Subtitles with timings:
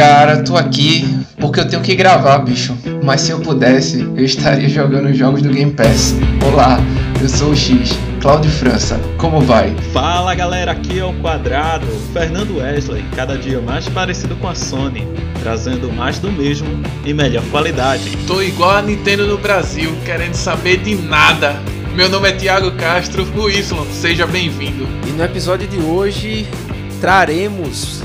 [0.00, 2.74] Cara, tô aqui porque eu tenho que gravar, bicho.
[3.04, 6.14] Mas se eu pudesse, eu estaria jogando jogos do Game Pass.
[6.42, 6.80] Olá,
[7.20, 8.98] eu sou o X, Cláudio França.
[9.18, 9.76] Como vai?
[9.92, 15.06] Fala galera, aqui é o Quadrado, Fernando Wesley, cada dia mais parecido com a Sony,
[15.42, 18.16] trazendo mais do mesmo e melhor qualidade.
[18.26, 21.56] Tô igual a Nintendo no Brasil, querendo saber de nada.
[21.94, 24.88] Meu nome é Thiago Castro, o Y, seja bem-vindo.
[25.06, 26.46] E no episódio de hoje
[27.02, 28.00] traremos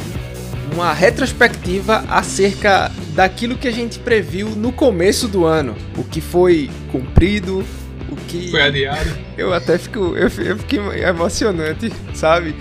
[0.75, 6.69] uma retrospectiva acerca daquilo que a gente previu no começo do ano, o que foi
[6.91, 7.65] cumprido,
[8.09, 9.09] o que Foi adiado.
[9.37, 12.53] eu até fico eu, eu fiquei emocionante, sabe?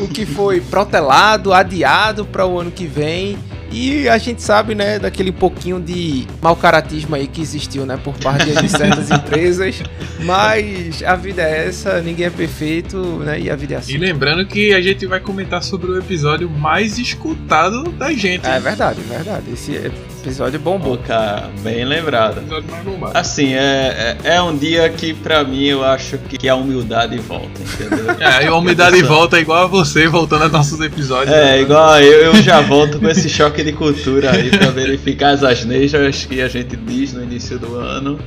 [0.00, 3.38] O que foi protelado, adiado para o ano que vem.
[3.70, 8.14] E a gente sabe, né, daquele pouquinho de mau caratismo aí que existiu, né, por
[8.18, 9.82] parte de certas empresas.
[10.20, 13.94] Mas a vida é essa, ninguém é perfeito, né, e a vida é assim.
[13.94, 18.46] E lembrando que a gente vai comentar sobre o episódio mais escutado da gente.
[18.46, 19.44] É verdade, é verdade.
[19.52, 20.96] Esse episódio bombou.
[20.96, 22.38] Pô, cara, bem lembrado.
[22.38, 23.18] O episódio mais bombado.
[23.18, 27.18] Assim, é, é, é um dia que pra mim eu acho que, que a humildade
[27.18, 28.10] volta, entendeu?
[28.20, 31.34] É, e a umidade volta igual a você, voltando aos nossos episódios.
[31.34, 35.30] É, igual a eu, eu já volto com esse choque de cultura aí pra verificar
[35.30, 38.18] as asneiras que a gente diz no início do ano.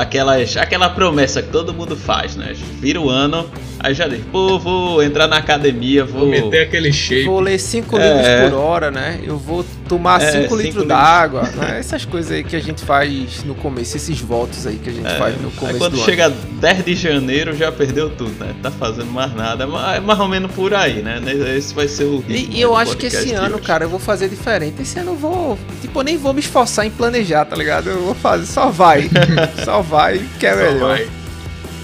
[0.00, 2.52] Aquelas, aquela promessa que todo mundo faz, né?
[2.80, 3.48] Vira o ano,
[3.80, 6.20] aí já diz, pô, vou entrar na academia, vou.
[6.20, 7.24] Vou meter aquele shape.
[7.24, 8.02] Vou ler 5 É.
[8.42, 9.20] livros por hora, né?
[9.22, 11.78] Eu vou tomar É, 5 cinco litros d'água, né?
[11.78, 15.06] Essas coisas aí que a gente faz no começo, esses votos aí que a gente
[15.06, 16.28] É, faz no Aí começo quando do chega
[16.60, 18.54] 10 de janeiro já perdeu tudo, né?
[18.62, 21.20] Tá fazendo mais nada, mas é mais ou menos por aí, né?
[21.56, 22.24] Esse vai ser o ano.
[22.28, 24.82] ritmo E, e eu acho que esse ano, cara, eu vou fazer diferente.
[24.82, 25.58] Esse ano eu vou.
[25.80, 27.88] Tipo, eu nem vou me esforçar em planejar, tá ligado?
[27.90, 29.08] Eu vou fazer, só vai.
[29.64, 30.88] só vai, que é Só melhor.
[30.88, 31.08] vai.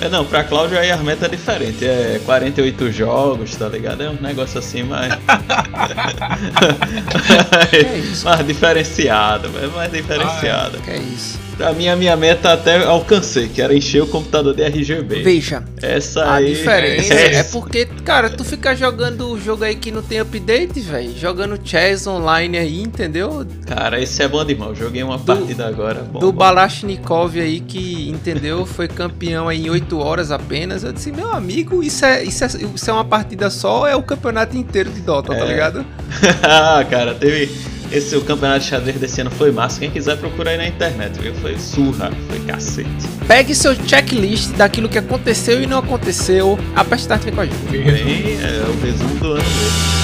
[0.01, 1.85] É, não, pra Cláudio aí a meta é diferente.
[1.85, 4.03] É 48 jogos, tá ligado?
[4.03, 5.13] É um negócio assim mais.
[7.73, 8.25] É isso.
[8.25, 10.79] mais diferenciado, é mais diferenciado.
[10.81, 11.39] Que é isso.
[11.57, 15.23] Pra mim, a minha meta até alcancei, que era encher o computador de RGB.
[15.23, 16.55] Veja, Essa a aí.
[16.55, 20.81] diferença é, é porque, cara, tu fica jogando o jogo aí que não tem update,
[20.81, 21.13] velho.
[21.17, 23.47] Jogando chess online aí, entendeu?
[23.67, 24.77] Cara, esse é bom demais.
[24.79, 26.01] Joguei uma partida agora.
[26.03, 26.39] Bom, do bom.
[26.39, 30.83] Balashnikov aí que entendeu, foi campeão aí em 8 horas apenas.
[30.85, 34.03] Eu disse, meu amigo, isso é, isso é, isso é uma partida só é o
[34.03, 35.47] campeonato inteiro de Dota, tá É.
[35.47, 35.85] ligado?
[36.43, 37.51] ah, cara, teve.
[37.93, 39.79] Esse o campeonato de xadrez desse ano foi massa.
[39.79, 41.35] Quem quiser procurar aí na internet, viu?
[41.35, 42.89] Foi surra, foi cacete.
[43.29, 46.59] Pegue seu checklist daquilo que aconteceu e não aconteceu.
[46.75, 47.67] A Peste Start vem com a gente.
[47.71, 50.03] Bem, é o resumo do ano mesmo.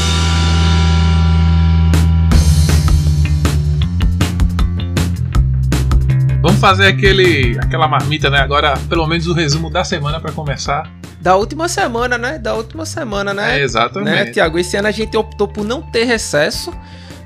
[6.42, 8.38] Vamos fazer aquele, aquela marmita, né?
[8.40, 10.92] Agora, pelo menos o resumo da semana pra começar.
[11.22, 12.38] Da última semana, né?
[12.38, 13.54] Da última semana, né?
[13.54, 14.32] É, né, exatamente.
[14.32, 14.58] Tiago?
[14.58, 16.70] Esse ano a gente optou por não ter recesso.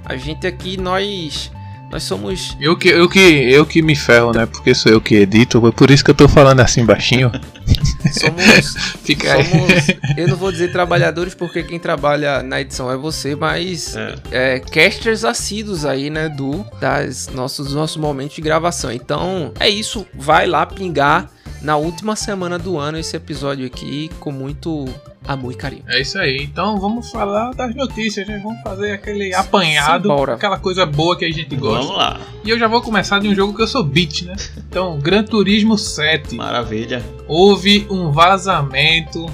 [0.05, 1.51] A gente aqui, nós.
[1.91, 2.57] Nós somos.
[2.59, 4.47] Eu que, eu, que, eu que me ferro, né?
[4.47, 7.31] Porque sou eu que edito, é por isso que eu tô falando assim baixinho.
[8.13, 8.75] Somos.
[9.05, 9.45] Fica aí.
[9.45, 9.73] somos
[10.17, 14.15] eu não vou dizer trabalhadores porque quem trabalha na edição é você, mas É.
[14.31, 18.91] é, casters assíduos aí, né, do das nossos dos nossos momentos de gravação.
[18.91, 21.31] Então, é isso, vai lá pingar
[21.61, 24.89] na última semana do ano esse episódio aqui com muito
[25.27, 25.85] amor e carinho.
[25.89, 26.39] É isso aí.
[26.43, 28.41] Então vamos falar das notícias, né?
[28.43, 30.35] Vamos fazer aquele apanhado, Simbora.
[30.35, 31.83] aquela coisa boa que a gente gosta.
[31.85, 32.21] Vamos lá.
[32.45, 34.35] E eu já vou começar de um jogo que eu sou beat, né?
[34.57, 36.35] Então, Gran Turismo 7.
[36.35, 37.03] Maravilha.
[37.29, 39.27] Houve um vazamento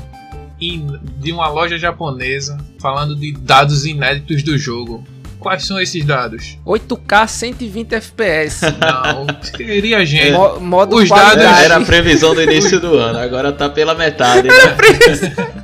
[0.58, 5.04] de uma loja japonesa falando de dados inéditos do jogo.
[5.48, 6.58] Quais são esses dados?
[6.66, 8.60] 8K 120 FPS.
[8.78, 9.26] Não,
[9.56, 10.32] queria gente.
[10.32, 11.40] Mo- modo Os qualidade.
[11.42, 14.54] dados- Era a previsão do início do ano, agora tá pela metade, né?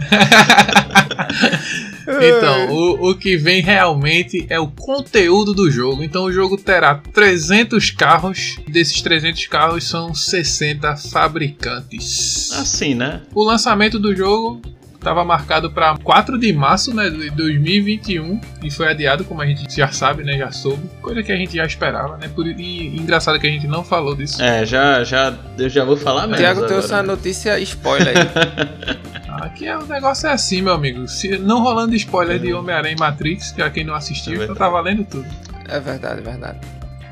[2.07, 6.03] Então, o, o que vem realmente é o conteúdo do jogo.
[6.03, 8.59] Então, o jogo terá 300 carros.
[8.69, 12.51] Desses 300 carros são 60 fabricantes.
[12.53, 13.23] Assim, né?
[13.35, 14.61] O lançamento do jogo
[15.05, 19.77] estava marcado para 4 de março né, de 2021 e foi adiado, como a gente
[19.77, 20.83] já sabe, né, já soube.
[21.03, 22.29] Coisa que a gente já esperava, né?
[22.35, 24.43] Por, e engraçado que a gente não falou disso.
[24.43, 26.39] É, já, já, eu já vou falar mesmo.
[26.39, 29.05] Tiago trouxe uma notícia spoiler aí.
[29.43, 31.07] Aqui é, o negócio é assim, meu amigo.
[31.07, 34.55] Se não rolando spoiler de Homem-Aranha e Matrix, que a quem não assistiu, É então
[34.55, 35.27] tá valendo tudo.
[35.69, 36.61] É verdade, é verdade.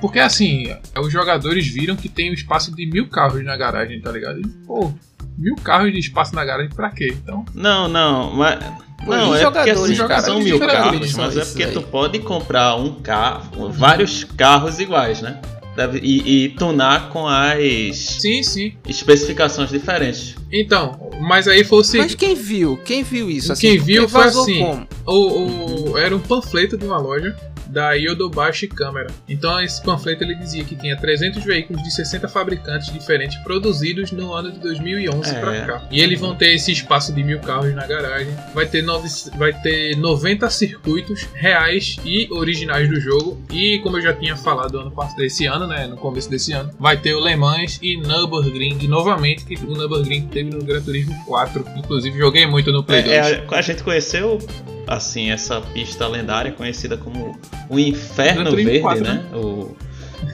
[0.00, 4.10] Porque assim, os jogadores viram que tem um espaço de mil carros na garagem, tá
[4.10, 4.40] ligado?
[4.40, 4.92] E, pô,
[5.38, 7.14] mil carros de espaço na garagem pra quê?
[7.22, 8.58] Então, Não, não, mas.
[9.04, 11.72] Não, é porque assim, são mil carros, são mas é porque aí?
[11.72, 15.40] tu pode comprar um carro, vários carros iguais, né?
[15.74, 18.74] Deve- E, e tunar com as sim, sim.
[18.86, 20.36] especificações diferentes.
[20.52, 22.16] Então, mas aí foi o Mas seguinte.
[22.16, 22.76] quem viu?
[22.84, 23.54] Quem viu isso?
[23.56, 24.58] Quem Porque viu foi vazou assim.
[24.60, 24.86] como?
[25.06, 27.34] O, o- era um panfleto de uma loja
[27.72, 29.08] da Yodobashi Camera.
[29.28, 34.32] Então esse panfleto ele dizia que tinha 300 veículos de 60 fabricantes diferentes produzidos no
[34.32, 35.40] ano de 2011 É.
[35.40, 35.88] pra cá.
[35.90, 38.34] E eles vão ter esse espaço de mil carros na garagem.
[38.54, 43.42] Vai ter, nove, vai ter 90 circuitos reais e originais do jogo.
[43.50, 46.70] E como eu já tinha falado ano passado, desse ano, né, no começo desse ano,
[46.78, 51.14] vai ter o Le Mans e Nürburgring novamente, que o Nürburgring teve no Gran Turismo
[51.26, 51.64] 4.
[51.76, 53.12] Inclusive joguei muito no Play 2.
[53.14, 54.38] É, é, a, a gente conheceu
[54.94, 59.24] assim essa pista lendária conhecida como o Inferno Verde, 4, né?
[59.32, 59.74] O,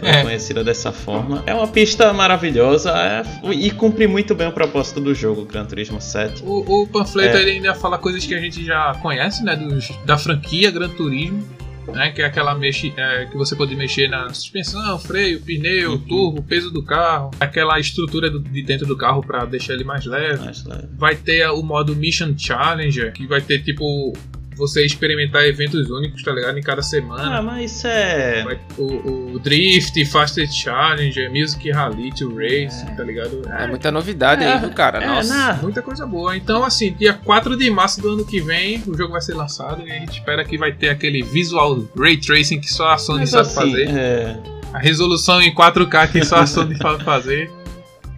[0.01, 0.23] ela é É.
[0.23, 1.43] conhecida dessa forma.
[1.47, 3.23] É uma pista maravilhosa é,
[3.53, 6.43] e cumpre muito bem o propósito do jogo, Gran Turismo 7.
[6.45, 7.41] O, o panfleto É.
[7.43, 9.57] ele ainda fala coisas que a gente já conhece, né?
[9.57, 11.43] Dos, da franquia Gran Turismo,
[11.89, 12.11] né?
[12.11, 15.99] Que é aquela mexe, é, que você pode mexer na suspensão, freio, pneu, Uhum.
[16.01, 20.05] turbo, peso do carro, aquela estrutura do- de dentro do carro para deixar ele mais
[20.05, 20.45] leve.
[20.45, 24.13] Mas, né, Vai ter o modo Mission Challenger, que vai ter tipo
[24.59, 26.59] você experimentar eventos únicos, tá ligado?
[26.59, 27.41] Em cada Ah, semana.
[27.43, 28.59] mas isso é.
[28.77, 33.43] O, o Drift, Fastest Challenger, Music Rally to Race, tá ligado?
[33.49, 35.03] É muita novidade aí, viu, cara?
[35.03, 35.35] é, Nossa.
[35.35, 36.37] na- Muita coisa boa.
[36.37, 39.87] Então, assim, dia 4 de março do ano que vem, o jogo vai ser lançado
[39.87, 43.21] e a gente espera que vai ter aquele visual ray tracing que só a Sony
[43.21, 43.89] mas sabe assim, fazer.
[43.91, 44.37] é,
[44.73, 47.51] A resolução em 4K que só a Sony sabe fazer.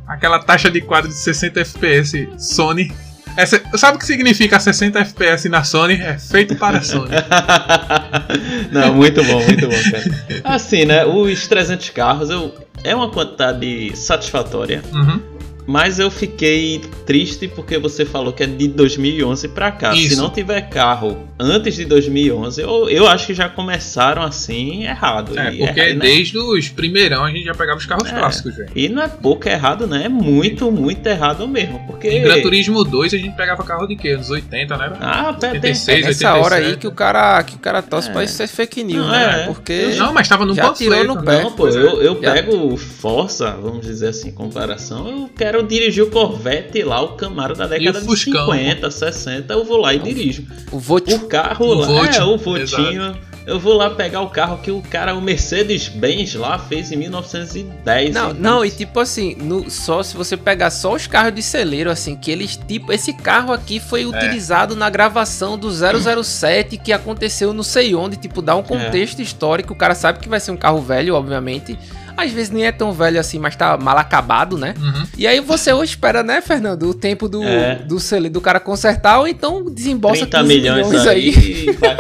[0.06, 2.93] Aquela taxa de quadro de 60 FPS Sony.
[3.40, 5.94] Essa, sabe o que significa 60 FPS na Sony?
[5.94, 7.10] É feito para a Sony.
[8.70, 10.04] Não, muito bom, muito bom, cara.
[10.44, 11.04] Assim, né?
[11.04, 12.54] Os 300 carros eu,
[12.84, 15.20] é uma quantidade satisfatória, Uhum.
[15.66, 19.92] Mas eu fiquei triste porque você falou que é de 2011 pra cá.
[19.92, 20.20] Se Isso.
[20.20, 25.38] não tiver carro antes de 2011, eu, eu acho que já começaram assim errado.
[25.38, 26.00] É, E porque é- né?
[26.00, 28.12] desde os primeirão a gente já pegava os carros É.
[28.18, 28.70] clássicos, velho.
[28.74, 30.04] E não é pouco errado, né?
[30.04, 31.80] É muito, muito errado mesmo.
[31.86, 32.08] Porque.
[32.08, 34.10] Em Gran Turismo 2 a gente pegava carro de quê?
[34.10, 34.92] Anos 80, né?
[35.00, 36.78] Ah, pera, tem, 86, É nessa hora aí 87.
[36.80, 38.12] que o cara, que o cara torce É.
[38.12, 39.42] pra isso ser fake news, Não, né?
[39.42, 39.46] é.
[39.46, 39.86] Porque.
[39.96, 40.92] Não, mas tava no Já panfleto.
[40.92, 41.42] tirou no pé.
[41.42, 42.32] Não, pô, eu, eu Já.
[42.32, 45.08] pego Força, vamos dizer assim, em comparação.
[45.08, 48.47] Eu quero dirigir o Corvette lá, o Camaro da década de Fuscão?
[48.52, 50.47] 50, 60, eu vou lá e dirijo.
[50.73, 50.76] O.
[50.79, 53.17] O carro O lá, Volt, é, o Votinho.
[53.47, 58.14] Eu vou lá pegar o carro que o cara, o Mercedes-Benz lá fez em 1910.
[58.14, 58.37] Não, hein?
[58.38, 62.14] não, e tipo assim, no, só se você pegar só os carros de celeiro, assim,
[62.14, 63.81] que eles, tipo, esse carro aqui É.
[63.81, 69.20] foi utilizado na gravação do 007 que aconteceu não sei onde, tipo, dá um contexto
[69.20, 71.79] histórico, o cara sabe que vai ser um carro velho, obviamente.
[72.22, 74.75] Às vezes nem é tão velho assim, mas tá mal acabado, né?
[74.81, 75.02] Uhum.
[75.19, 77.76] E aí você ou espera, né, Fernando, o tempo do, É.
[77.76, 81.72] do, cele- do cara consertar, ou então desembolsa 30 15 milhões, aí.
[81.78, 81.96] vai.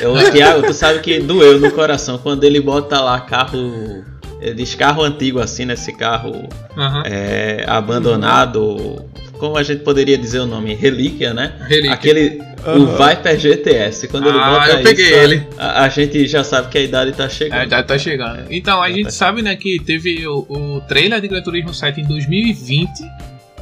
[0.00, 4.04] Eu, Thiago, tu sabe que doeu no coração quando ele bota lá carro.
[4.40, 6.32] Ele diz carro antigo assim, nesse carro
[6.76, 7.02] Uhum.
[7.04, 9.04] é, abandonado.
[9.38, 10.74] Como a gente poderia dizer o nome?
[10.74, 11.54] Relíquia, né?
[11.68, 11.92] Relíquia.
[11.92, 12.42] Aquele.
[12.66, 14.08] O Viper GTS.
[14.08, 15.46] Quando ele Ah, bota eu peguei isso, ele.
[15.58, 17.60] A, a gente já sabe que a idade tá chegando.
[17.62, 18.44] É, já tá chegando.
[18.50, 19.10] Então, a gente tá.
[19.10, 22.88] sabe, né, que teve o, o trailer de Gran Turismo 7 em 2020,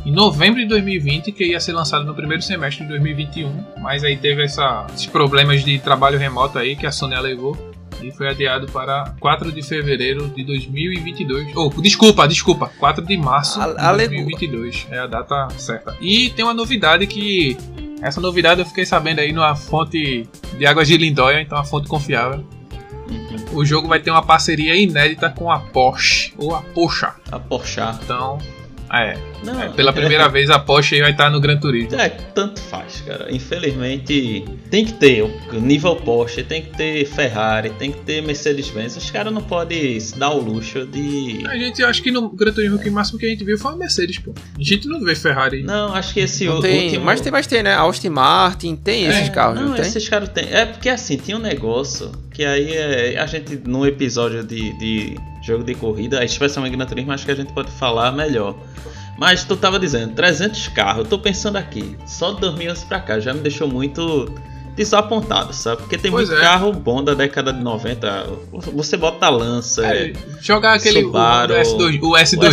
[0.07, 4.17] em novembro de 2020, que ia ser lançado no primeiro semestre de 2021, mas aí
[4.17, 7.72] teve essa- esses problemas de trabalho remoto aí que a Sony alegou
[8.07, 11.53] e foi adiado para 4 de fevereiro de 2022.
[11.57, 14.17] Oh, desculpa, desculpa, 4 de março A- de alegou.
[14.25, 14.87] 2022.
[14.91, 15.97] É a data certa.
[16.01, 17.57] E tem uma novidade que
[18.01, 20.29] essa novidade eu fiquei sabendo aí numa fonte
[20.59, 22.45] de águas de Lindóia, então uma fonte confiável.
[23.09, 23.59] Uhum.
[23.59, 27.07] O jogo vai ter uma parceria inédita com a Porsche, ou a Porsche.
[27.31, 27.81] A Porsche.
[28.03, 28.39] Então,
[28.93, 31.99] é, Não, é, pela primeira vez a Porsche vai estar no Gran Turismo.
[31.99, 33.29] É, tanto faz, cara.
[33.31, 38.97] Infelizmente, tem que ter o nível Porsche, tem que ter Ferrari, tem que ter Mercedes-Benz.
[38.97, 41.43] Os caras não podem se dar o luxo de.
[41.47, 43.73] A gente acho que no Gran Turismo que o máximo que a gente viu foi
[43.73, 44.33] a Mercedes, pô.
[44.59, 45.63] A gente não vê Ferrari.
[45.63, 47.05] Não, acho que esse Não o- tem, último.
[47.05, 47.75] mas tem, mas tem, né?
[47.75, 49.83] Austin Martin, tem esses carros, não, Não, tem?
[49.87, 50.47] esses caras tem.
[50.53, 55.17] É porque assim, tinha um negócio que aí é, a gente, num episódio de, de
[55.43, 58.55] jogo de corrida, especialmente Gran Turismo, acho que a gente pode falar melhor.
[59.19, 63.21] Mas tu tava dizendo, 300 carros, eu tô pensando aqui, só de 2011 pra cá,
[63.21, 64.33] já me deixou muito
[64.75, 65.83] desapontado, sabe?
[65.83, 66.45] Porque tem Pois muito é.
[66.45, 68.27] carro bom da década de 90.
[68.73, 72.49] Você bota a Lança, É, jogar aquele Subaru, o, S2, o o S2000.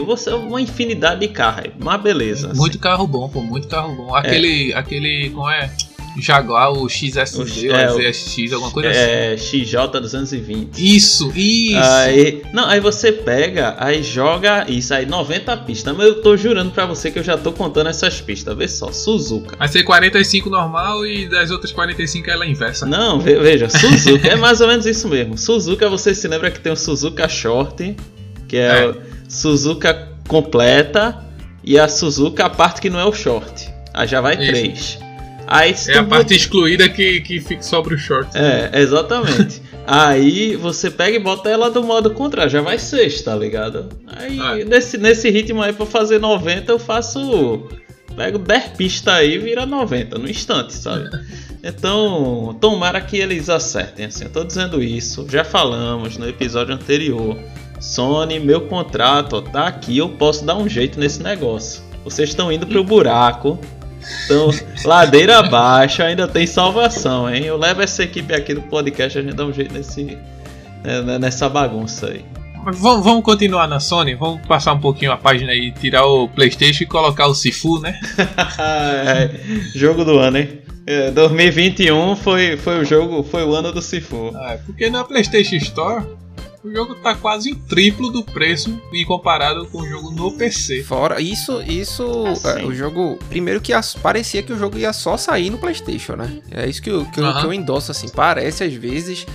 [0.00, 2.48] S2000, você, uma infinidade de carro, é uma beleza.
[2.50, 2.58] assim.
[2.58, 4.14] Muito carro bom, pô, muito carro bom.
[4.14, 5.70] Aquele, aquele, como é?
[6.18, 8.98] Jaguar, o XSD, O- o é, o- ZSX, alguma coisa assim.
[9.00, 10.68] É, XJ220.
[10.78, 11.78] Isso, isso.
[11.78, 15.96] Aí, não, aí você pega, aí joga isso aí, 90 pistas.
[15.96, 18.56] Mas eu tô jurando pra você que eu já tô contando essas pistas.
[18.56, 19.56] Vê só, Suzuka.
[19.56, 22.86] Vai ser 45 normal e das outras 45 ela é inversa.
[22.86, 25.36] Não, ve- veja, Suzuka é mais ou menos isso mesmo.
[25.36, 27.94] Suzuka, você se lembra que tem o Suzuka Short,
[28.48, 28.86] que é, É.
[28.88, 28.96] o
[29.28, 31.22] Suzuka completa,
[31.62, 33.68] e a Suzuka a parte que não é o short.
[33.92, 34.46] Aí já vai Isso.
[34.52, 34.98] três.
[35.46, 38.30] Aí É a parte excluída que, que fica sobre o short.
[38.36, 39.62] É, exatamente.
[39.86, 43.88] Aí você pega e bota ela do modo contrário, já vai 6, tá ligado?
[44.06, 44.56] Aí Ah.
[44.64, 47.68] nesse, nesse ritmo aí pra fazer 90 eu faço.
[48.16, 51.08] Pego 10 pistas aí e vira 90 no instante, sabe?
[51.68, 57.36] Então, tomara que eles acertem, assim, eu tô dizendo isso, já falamos no episódio anterior.
[57.80, 61.82] Sony, meu contrato ó, tá aqui, eu posso dar um jeito nesse negócio.
[62.04, 63.58] Vocês estão indo pro buraco.
[64.24, 64.50] Então,
[64.84, 67.44] ladeira abaixo, ainda tem salvação, hein?
[67.44, 70.18] Eu levo essa equipe aqui do podcast, a gente dá um jeito nesse,
[70.82, 72.24] né, nessa bagunça aí.
[72.64, 76.28] Mas vamos, vamos continuar na Sony, vamos passar um pouquinho a página aí, tirar o
[76.28, 77.98] Playstation e colocar o Sifu, né?
[78.58, 79.30] É,
[79.74, 80.60] jogo do ano, hein?
[80.86, 84.32] É, 2021 foi, foi o jogo, foi o ano do Sifu.
[84.34, 86.04] Ah, porque na Playstation Store
[86.66, 90.82] o jogo tá quase o triplo do preço em comparado com o jogo no PC.
[90.82, 92.48] Fora isso, isso Assim.
[92.62, 93.18] é, o jogo.
[93.28, 96.40] Primeiro que as- parecia que o jogo ia só sair no PlayStation, né?
[96.50, 98.08] É isso que eu, que eu, que eu endosso, assim.
[98.08, 99.26] Parece às vezes.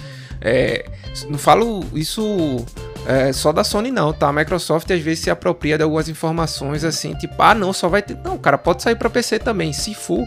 [0.42, 0.86] é,
[1.30, 2.66] não falo isso
[3.06, 4.28] é, só da Sony, não, tá?
[4.30, 8.02] A Microsoft às vezes se apropria de algumas informações assim, tipo, ah, não, só vai
[8.02, 8.18] ter.
[8.24, 9.72] Não, cara, pode sair pra PC também.
[9.72, 10.26] Se for,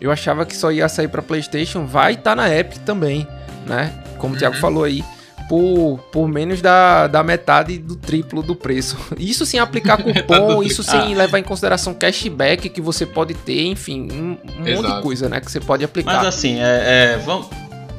[0.00, 3.26] eu achava que só ia sair pra PlayStation, vai estar na Epic também,
[3.66, 3.92] né?
[4.18, 4.60] Como o Thiago Uhum.
[4.60, 5.02] falou aí.
[5.48, 8.96] Por, por menos da, da metade do triplo do preço.
[9.16, 14.08] Isso sem aplicar cupom, isso sem levar em consideração cashback que você pode ter, enfim,
[14.10, 15.40] um, um monte de coisa, né?
[15.40, 16.16] Que você pode aplicar.
[16.16, 17.46] Mas assim, é, é, vamos,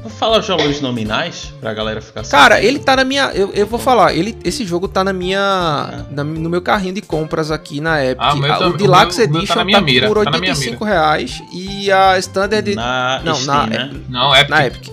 [0.02, 2.66] vamos falar os valores nominais pra galera ficar Cara, sabendo.
[2.68, 3.30] ele tá na minha.
[3.34, 6.04] Eu, eu vou falar, ele, esse jogo tá na minha.
[6.10, 8.18] na- no meu carrinho de compras aqui na Epic.
[8.22, 10.38] Ah, o meu Ah, tá- o Deluxe tá Edition tá, minha mira, por tá na
[10.38, 13.90] minha 85 reais e a Standard na não, Steam, na- né?
[14.10, 14.88] Não, é na Epic.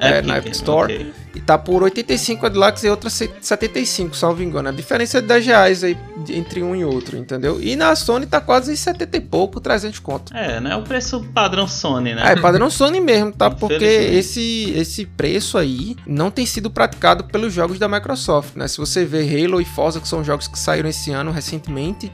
[0.00, 0.90] é, na Epic Store.
[0.94, 1.23] ok.
[1.46, 4.68] Tá por 85 a Deluxe e outra 75, salvo engano.
[4.68, 5.96] A diferença é de 10 reais aí
[6.30, 7.60] entre um e outro, entendeu?
[7.60, 10.34] E na Sony tá quase 70 e pouco, 300 conto.
[10.34, 10.74] É, né?
[10.76, 12.32] O preço padrão Sony, né?
[12.32, 13.50] É padrão Sony mesmo, tá?
[13.52, 18.66] Porque esse, esse preço aí não tem sido praticado pelos jogos da Microsoft, né?
[18.66, 22.10] Se você vê Halo e Forza, que são jogos que saíram esse ano recentemente,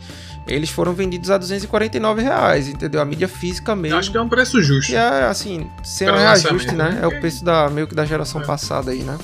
[0.55, 3.01] eles foram vendidos a 249 reais, entendeu?
[3.01, 3.99] A mídia física Eu mesmo.
[3.99, 4.93] acho que é um preço justo.
[4.93, 6.91] E é assim, sem um reajuste, né?
[6.91, 6.99] né?
[7.03, 8.45] É o preço da, meio que da geração É.
[8.45, 9.17] passada aí, né?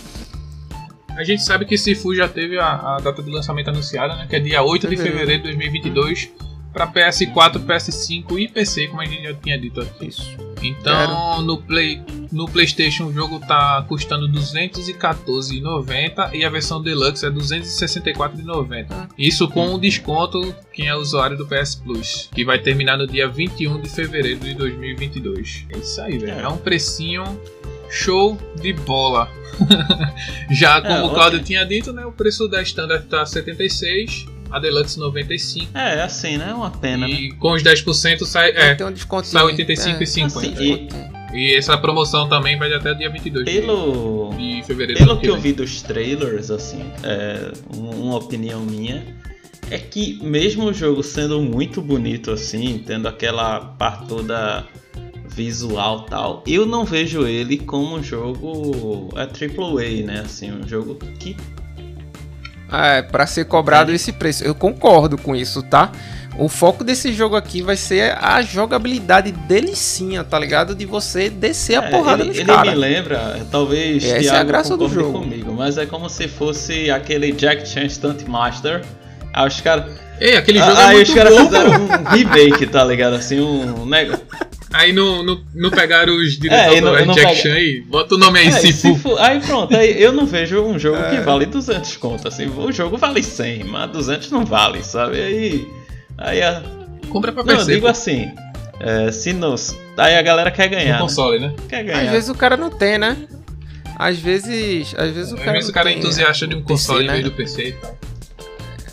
[1.16, 4.26] A gente sabe que Sifu já teve a, a data de lançamento anunciada, né?
[4.28, 5.18] Que é dia 8 de Fevereiro.
[5.18, 6.30] fevereiro de 2022
[6.76, 10.08] para PS4, PS5 e PC, como a gente já tinha dito aqui.
[10.08, 10.36] Isso.
[10.62, 17.24] Então, no Play, no PlayStation o jogo tá custando R$ 214,90 e a versão Deluxe
[17.24, 18.86] é R$ 264,90.
[18.90, 19.08] Ah.
[19.16, 23.26] Isso com um desconto quem é usuário do PS Plus, que vai terminar no dia
[23.26, 25.64] 21 de fevereiro de 2022.
[25.70, 26.40] É isso aí, velho.
[26.40, 26.42] É.
[26.42, 27.24] É um precinho
[27.88, 29.30] show de bola.
[30.50, 34.60] Já como É, o Claudio tinha dito, né, o preço da Standard tá 76, a
[34.60, 36.52] Deluxe 95 É, assim, né?
[36.54, 37.12] Uma pena, né?
[37.14, 38.70] e com os 10% sai É.
[38.70, 39.26] é, Tem um desconto.
[39.26, 40.38] sai 85 e 50.
[40.38, 41.16] Assim, e...
[41.34, 45.00] E essa promoção também vai até dia 22 de- Pelo, de fevereiro.
[45.00, 49.04] do pelo que eu vi dos trailers, assim, é, um- uma opinião minha,
[49.70, 54.64] é que mesmo o jogo sendo muito bonito, assim, tendo aquela parte toda
[55.28, 60.20] visual tal, eu não vejo ele como um jogo é AAA, né?
[60.24, 61.36] Assim, um jogo que
[62.72, 63.94] É, pra ser cobrado É.
[63.94, 64.42] esse preço.
[64.44, 65.90] Eu concordo com isso, tá?
[66.38, 70.74] O foco desse jogo aqui vai ser a jogabilidade delicinha, tá ligado?
[70.74, 72.74] De você descer a É, porrada ele, nos ele caras.
[72.74, 75.20] me lembra, talvez Essa é a Thiago graça do jogo.
[75.20, 78.82] comigo, mas é como se fosse aquele Jack Chan Stunt Master.
[79.32, 79.86] Aí os caras
[80.20, 83.14] Ei, aquele jogo é aí muito os caras fizeram um remake, tá ligado?
[83.16, 84.22] Assim, um negócio.
[84.76, 87.80] Aí não, não, não pegaram os É, diretores e não- do não Jack Chan aí.
[87.80, 88.94] Bota o nome aí, É, e Sifu.
[88.94, 91.10] se for- Aí pronto, aí eu não vejo um jogo É.
[91.10, 92.46] que vale 200 conto, assim.
[92.46, 95.20] O jogo vale 100, mas 200 não vale, sabe?
[95.20, 95.68] Aí.
[96.18, 96.62] Aí a.
[97.08, 97.72] Compra pra Não, eu PC.
[97.74, 98.30] digo pô, assim.
[98.80, 99.76] É, se nos.
[99.96, 100.94] Aí a galera quer no ganhar.
[100.94, 100.98] Né?
[101.00, 101.54] console, né?
[101.68, 102.10] Quer Às ganhar.
[102.12, 103.16] vezes o cara não tem, né?
[103.98, 104.94] Às vezes.
[104.98, 105.52] Às vezes o Às cara.
[105.52, 107.12] vezes não o cara é entusiasta de um PC, console em né?
[107.14, 107.96] vez do PC e tal.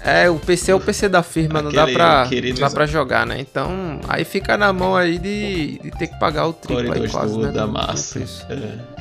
[0.05, 2.85] É, o PC é o PC da firma, não dá pra, querido- não dá pra
[2.85, 3.39] jogar, né?
[3.39, 7.33] Então, aí fica na mão aí de, de ter que pagar o triplo aí quase,
[7.33, 7.51] do, né?
[7.51, 8.19] da do massa.
[8.49, 8.93] É.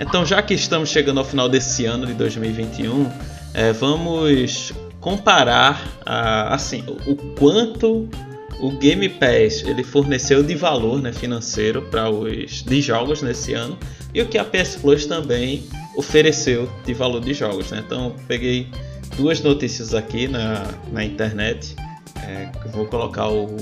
[0.00, 3.10] Então, já que estamos chegando ao final desse ano de 2021,
[3.52, 8.08] é, vamos comparar a- assim o, o quanto
[8.60, 13.78] o Game Pass ele forneceu de valor né, financeiro para os de jogos nesse ano
[14.14, 15.62] e o que a PS Plus também
[15.96, 17.70] ofereceu de valor de jogos.
[17.70, 17.82] Né?
[17.86, 18.66] Então, peguei
[19.18, 21.74] duas notícias aqui na, na internet.
[22.22, 23.56] é, vou colocar o,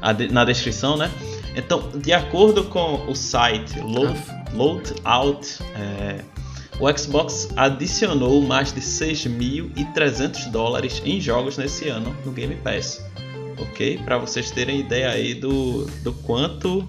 [0.00, 1.10] a na descrição, né?
[1.54, 4.18] Então, de acordo com o site Load,
[4.54, 6.20] Loadout, é,
[6.80, 13.04] o Xbox adicionou mais de 6.300 dólares em jogos nesse ano no Game Pass.
[13.58, 13.98] Ok?
[13.98, 16.88] Para vocês terem ideia aí do, do quanto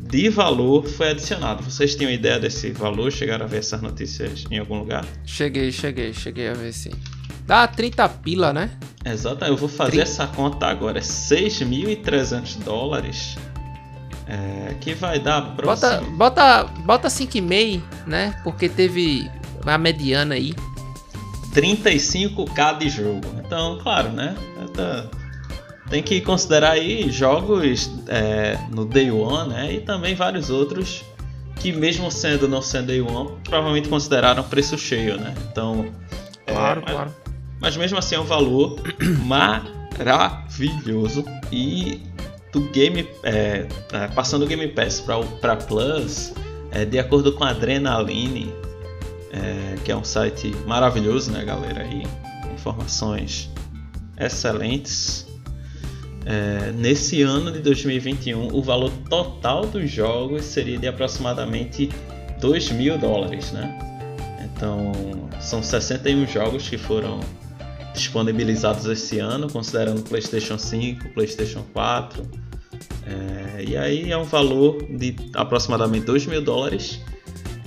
[0.00, 1.62] de valor foi adicionado.
[1.62, 3.12] Vocês tinham ideia desse valor?
[3.12, 5.04] Chegaram a ver essas notícias em algum lugar?
[5.24, 6.90] Cheguei, cheguei, cheguei a ver sim.
[7.46, 8.70] Dá 30 pila, né?
[9.04, 10.02] Exato, eu vou fazer 30.
[10.02, 10.98] essa conta agora.
[10.98, 13.36] É 6.300 dólares.
[14.26, 18.34] É, que vai dar Bota, bota, bota 5,5, né?
[18.42, 19.30] Porque teve
[19.64, 20.52] a mediana aí.
[21.54, 23.20] 35k de jogo.
[23.44, 24.36] Então, claro, né?
[24.74, 25.06] Tá-
[25.88, 29.72] Tem que considerar aí jogos é, no Day One, né?
[29.74, 31.04] E também vários outros
[31.60, 35.32] que mesmo sendo não sendo Day One, provavelmente consideraram preço cheio, né?
[35.50, 35.86] Então,
[36.44, 37.14] é, Claro, mas- claro.
[37.60, 38.80] Mas mesmo assim é um valor
[39.98, 42.02] maravilhoso e
[42.52, 45.04] do game é, é, passando o Game Pass
[45.40, 46.32] para Plus
[46.70, 48.52] é, de acordo com a Adrenaline
[49.32, 52.02] é, que é um site maravilhoso né galera aí
[52.54, 53.50] informações
[54.18, 55.26] excelentes
[56.28, 61.88] É, nesse ano de 2021 o valor total dos jogos seria de aproximadamente
[62.40, 63.78] 2 mil dólares né?
[64.44, 64.90] Então
[65.40, 67.20] são 61 jogos que foram
[67.96, 72.22] disponibilizados esse ano, considerando PlayStation 5, PlayStation 4.
[73.06, 77.00] É, e aí é um valor de aproximadamente 2 mil dólares.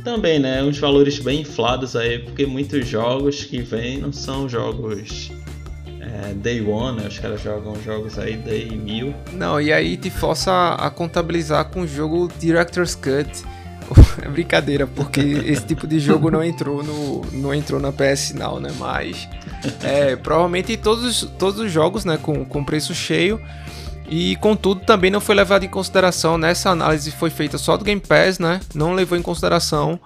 [0.04, 0.64] Também, né?
[0.64, 5.32] Uns valores bem inflados aí, porque muitos jogos que vêm não são jogos
[6.00, 7.08] é, Day One, né?
[7.08, 9.14] Os caras jogam jogos aí Day 1000.
[9.34, 13.30] Não, e aí te força a contabilizar com o jogo Director's Cut.
[14.22, 18.60] É brincadeira, porque esse tipo de jogo não entrou no não entrou na PS Now,
[18.60, 18.70] né?
[18.78, 19.28] Mas
[19.84, 23.42] é, provavelmente todos, todos os jogos, né, com, com preço cheio.
[24.10, 28.02] E contudo também não foi levado em consideração nessa análise foi feita só do Game
[28.02, 28.60] Pass, né?
[28.74, 30.00] Não levou em consideração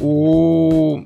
[0.00, 1.04] o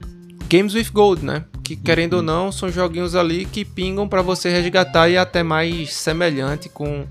[0.49, 1.45] Games with Gold, né?
[1.62, 5.43] Que querendo ou não são joguinhos ali que pingam para você resgatar e é até
[5.43, 7.07] mais semelhante com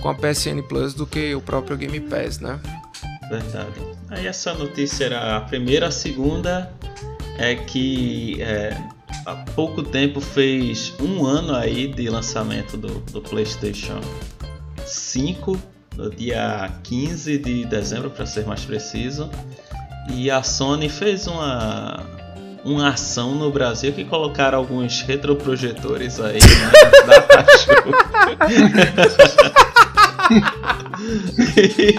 [0.00, 2.60] com a PSN Plus do que o próprio Game Pass, né?
[3.28, 3.80] Verdade.
[4.08, 6.72] Aí essa notícia era a primeira, a segunda
[7.38, 8.76] é que é,
[9.26, 14.00] há pouco tempo fez um ano aí de lançamento do, do PlayStation
[14.86, 15.58] 5,
[15.96, 19.28] no dia 15 de dezembro para ser mais preciso.
[20.14, 22.06] E a Sony fez uma,
[22.64, 26.70] uma ação no Brasil que colocaram alguns retroprojetores aí né,
[27.06, 27.26] da
[31.56, 31.98] e,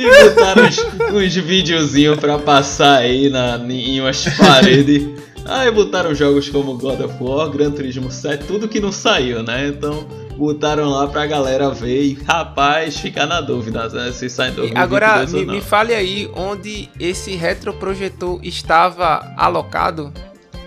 [0.00, 0.78] e botaram uns,
[1.12, 5.31] uns videozinhos pra passar aí na, em umas paredes.
[5.44, 9.68] Aí botaram jogos como God of War, Gran Turismo 7, tudo que não saiu, né?
[9.68, 14.12] Então botaram lá pra galera ver e, rapaz, ficar na dúvida né?
[14.12, 20.12] se sai 2022 Agora me, me fale aí onde esse retroprojetor estava alocado.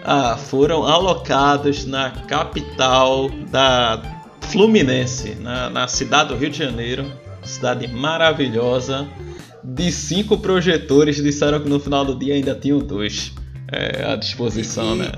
[0.03, 4.01] Ah, foram alocados na capital da
[4.41, 7.11] Fluminense, na, na cidade do Rio de Janeiro,
[7.43, 9.07] cidade maravilhosa.
[9.63, 13.33] De cinco projetores, disseram que no final do dia ainda tinham dois
[13.75, 15.11] é, à disposição, E- né?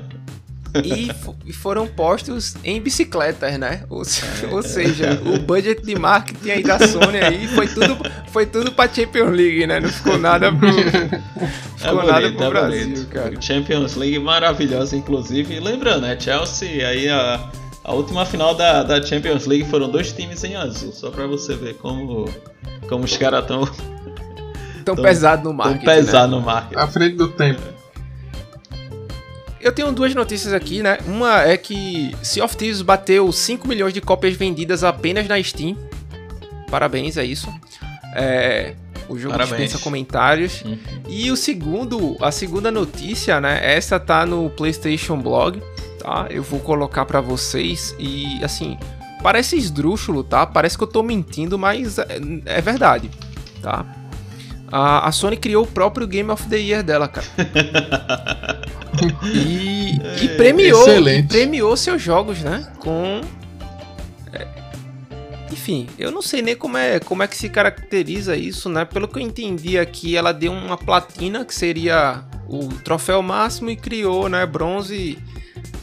[0.83, 1.09] e,
[1.45, 3.83] e foram postos em bicicletas, né?
[3.89, 7.97] Ou, se- ou seja, o budget de marketing aí da Sony aí foi tudo,
[8.31, 9.79] foi tudo pra Champions League, né?
[9.79, 10.67] Não ficou nada pro,
[11.77, 13.07] ficou nada pro Brasil, É bonito.
[13.07, 13.41] cara.
[13.41, 15.55] Champions League maravilhosa, inclusive.
[15.55, 16.17] E lembrando, né?
[16.19, 17.49] Chelsea, aí a,
[17.83, 21.55] a última final da, da Champions League foram dois times em azul, só pra você
[21.55, 22.29] ver como,
[22.89, 23.65] como os caras estão
[24.85, 25.85] Tão Tão- pesado no tão marketing.
[25.85, 25.95] né?
[25.95, 26.79] pesados no marketing.
[26.81, 27.61] À frente do tempo.
[29.67, 30.97] Eu tenho duas notícias aqui, né?
[31.05, 35.75] Uma é que Sea of Thieves bateu 5 milhões de cópias vendidas apenas na Steam.
[36.71, 37.53] Parabéns, é isso.
[38.15, 38.75] É,
[39.09, 39.63] o jogo Parabéns.
[39.63, 40.61] dispensa comentários.
[40.61, 40.77] Uhum.
[41.09, 43.59] E o segundo, a segunda notícia, né?
[43.61, 45.61] Essa tá no PlayStation Blog,
[45.99, 46.27] tá?
[46.29, 48.77] Eu vou colocar pra vocês e assim,
[49.21, 50.45] parece esdrúxulo, tá?
[50.45, 52.07] Parece que eu tô mentindo, mas é,
[52.45, 53.11] é verdade,
[53.61, 53.85] tá?
[54.71, 57.27] A, a Sony criou o próprio Game of the Year dela, cara.
[59.23, 62.71] E, e premiou, e premiou seus jogos, né?
[62.79, 63.21] Com
[64.33, 64.47] é,
[65.51, 68.85] enfim, eu não sei nem como é, como é que se caracteriza isso, né?
[68.85, 73.75] Pelo que eu entendi aqui, ela deu uma platina, que seria o troféu máximo, e
[73.75, 74.45] criou, né?
[74.45, 75.17] Bronze,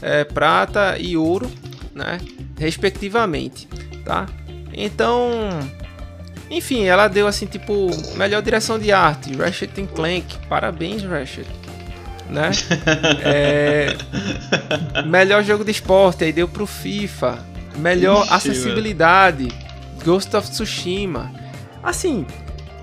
[0.01, 1.49] é, prata e ouro,
[1.93, 2.19] né?
[2.57, 3.67] Respectivamente,
[4.03, 4.27] tá?
[4.73, 5.31] Então,
[6.49, 11.47] enfim, ela deu assim, tipo, melhor direção de arte, Ratchet Clank, parabéns, Ratchet.
[12.29, 12.51] Né?
[13.23, 13.95] É,
[15.05, 17.39] melhor jogo de esporte, aí deu pro FIFA.
[17.77, 19.47] Melhor Ixi, acessibilidade,
[20.03, 21.31] Ghost of Tsushima.
[21.83, 22.25] Assim,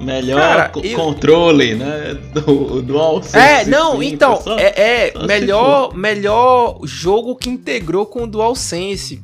[0.01, 2.17] Melhor Cara, co- eu- controle, né?
[2.33, 3.37] Do, do Alce.
[3.37, 4.73] é, não, então, só- é,
[5.09, 9.23] é só melhor, melhor jogo que integrou com o DualSense.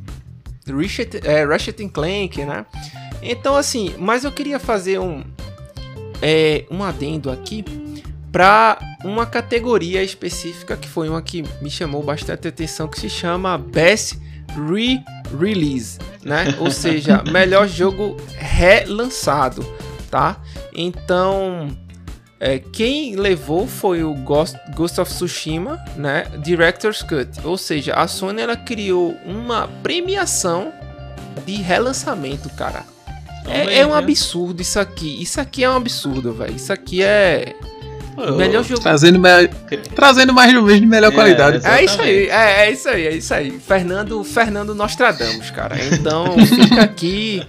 [0.70, 2.64] Ratchet, é, Ratchet Clank, né?
[3.22, 5.24] Então, assim, mas eu queria fazer um,
[6.22, 7.64] é, um adendo aqui
[8.30, 13.56] para uma categoria específica que foi uma que me chamou bastante atenção que se chama
[13.56, 14.18] Best
[14.56, 16.56] Re-Release, né?
[16.58, 19.64] Ou seja, melhor jogo relançado,
[20.10, 20.40] tá?
[20.74, 21.68] Então,
[22.40, 26.24] é, quem levou foi o Ghost, Ghost of Tsushima, né?
[26.42, 27.28] Director's Cut.
[27.44, 30.72] Ou seja, a Sony ela criou uma premiação
[31.46, 32.84] de relançamento, cara.
[33.46, 35.22] É, é um absurdo isso aqui.
[35.22, 36.54] Isso aqui é um absurdo, velho.
[36.54, 37.54] Isso aqui é
[38.36, 38.80] melhor jogo.
[38.80, 39.48] Trazendo, me...
[39.94, 41.66] Trazendo mais do mesmo de melhor é, qualidade.
[41.66, 43.58] É isso aí, é, é, isso aí, é isso aí.
[43.60, 45.76] Fernando, Fernando Nostradamus, cara.
[45.92, 47.42] Então fica aqui.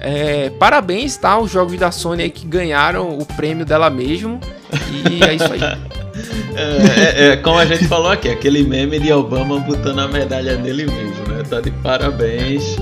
[0.00, 1.38] É, parabéns, tá?
[1.38, 4.40] Os jogos da Sony aí que ganharam o prêmio dela mesmo.
[5.10, 5.60] E é isso aí.
[6.54, 10.58] É, é, é, como a gente falou aqui, aquele meme de Obama botando a medalha
[10.58, 11.42] nele mesmo, né?
[11.48, 12.76] Tá de parabéns.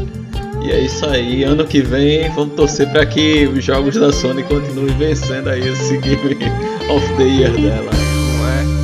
[0.62, 4.42] E é isso aí, ano que vem vamos torcer para que os jogos da Sony
[4.42, 6.36] continuem vencendo aí esse Game
[6.90, 7.90] of the Year dela.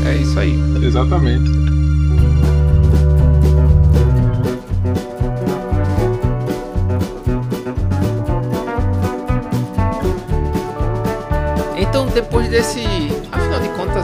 [0.07, 0.59] É, é isso aí.
[0.83, 1.51] Exatamente.
[11.77, 12.81] Então, depois desse.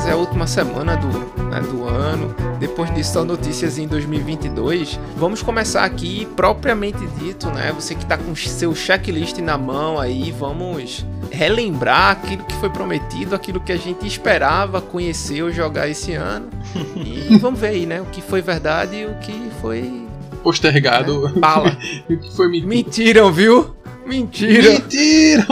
[0.07, 1.09] É a última semana do,
[1.45, 5.01] né, do ano depois disso são notícias em 2022.
[5.17, 7.73] Vamos começar aqui propriamente dito, né?
[7.73, 13.35] Você que está com seu checklist na mão aí, vamos relembrar aquilo que foi prometido,
[13.35, 16.51] aquilo que a gente esperava conhecer ou jogar esse ano.
[17.01, 18.01] E vamos ver aí, né?
[18.03, 20.07] O que foi verdade e o que foi
[20.43, 21.33] postergado.
[22.07, 22.69] Que foi mentira.
[22.69, 23.75] Mentiram, viu?
[24.07, 24.73] Mentira!
[24.73, 25.47] Mentira!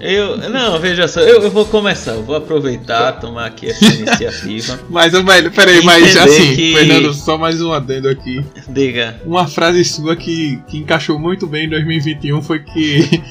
[0.00, 4.80] Eu, não, veja só, eu, eu, vou começar, eu vou aproveitar, tomar aqui essa iniciativa.
[4.90, 6.74] mas, velho, peraí, mas assim, que...
[6.74, 8.44] Fernando, só mais um adendo aqui.
[8.68, 9.20] Diga.
[9.24, 13.22] Uma frase sua que, que encaixou muito bem em 2021 foi que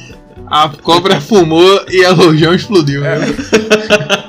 [0.48, 3.02] a cobra fumou e a rojão explodiu.
[3.02, 3.18] Né?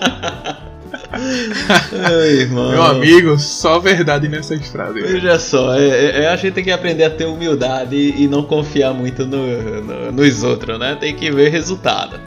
[1.93, 5.11] Ai, Meu amigo, só verdade nessas frases.
[5.11, 8.43] Veja só, é, é, é, a gente tem que aprender a ter humildade e, não
[8.43, 10.97] confiar muito no, no, nos outros, né?
[10.99, 12.19] Tem que ver resultado.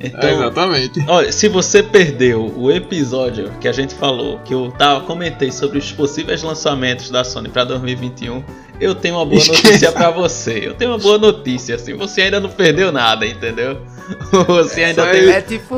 [0.00, 1.04] Então, é exatamente.
[1.08, 5.78] Olha, se você perdeu o episódio que a gente falou, que eu tava, comentei sobre
[5.78, 8.44] os possíveis lançamentos da Sony para 2021,
[8.80, 9.62] eu tenho uma boa Esqueça.
[9.62, 10.62] notícia para você.
[10.64, 13.78] Eu tenho uma boa notícia, assim, você ainda não perdeu nada, entendeu?
[14.46, 15.30] Você ainda é, tem.
[15.30, 15.76] É tipo.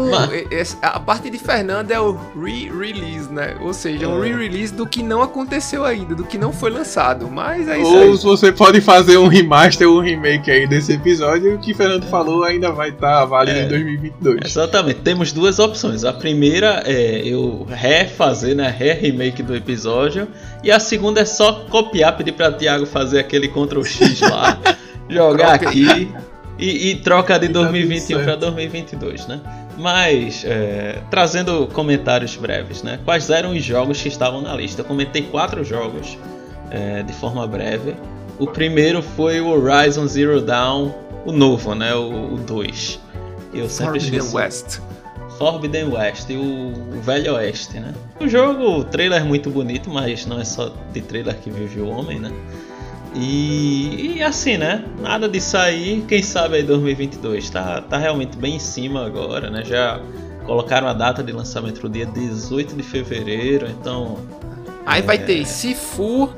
[0.83, 3.57] A parte de Fernando é o re-release, né?
[3.61, 4.09] Ou seja, é.
[4.09, 7.29] um re-release do que não aconteceu ainda, do que não foi lançado.
[7.29, 7.91] Mas é isso.
[7.91, 8.19] Ou aí.
[8.19, 11.55] você pode fazer um remaster ou um remake aí desse episódio.
[11.55, 13.65] O que Fernando falou ainda vai estar tá válido é.
[13.65, 14.41] em 2022.
[14.45, 15.01] Exatamente.
[15.01, 16.05] Temos duas opções.
[16.05, 18.75] A primeira é eu refazer, né?
[18.77, 20.29] Re-remake do episódio.
[20.63, 24.59] E a segunda é só copiar, pedir pra Thiago fazer aquele Ctrl X lá.
[25.09, 26.13] jogar aqui
[26.61, 29.41] e, e troca de 2021 para 2022, né?
[29.79, 33.01] Mas, é, trazendo comentários breves, né?
[33.05, 34.83] Quais eram os jogos que estavam na lista?
[34.83, 36.19] Eu comentei quatro jogos
[36.71, 37.95] é, de forma breve.
[38.39, 40.93] O primeiro foi o Horizon Zero Dawn,
[41.25, 41.95] o novo, né?
[41.95, 43.01] O 2.
[43.55, 44.37] Eu sempre Forbidden esqueci.
[44.37, 44.79] West.
[45.39, 47.95] Forbidden West e o, o Velho Oeste, né?
[48.21, 51.81] O jogo, o trailer é muito bonito, mas não é só de trailer que vive
[51.81, 52.31] o homem, né?
[53.15, 54.85] E, e, assim, né?
[55.01, 57.51] Nada de sair, quem sabe aí 2022.
[57.51, 59.65] Tá, tá realmente bem em cima agora, né?
[59.65, 60.01] Já
[60.47, 64.19] colocaram a data de lançamento no dia 18 de fevereiro, então.
[64.87, 65.05] Aí é...
[65.05, 66.31] vai ter Sifu,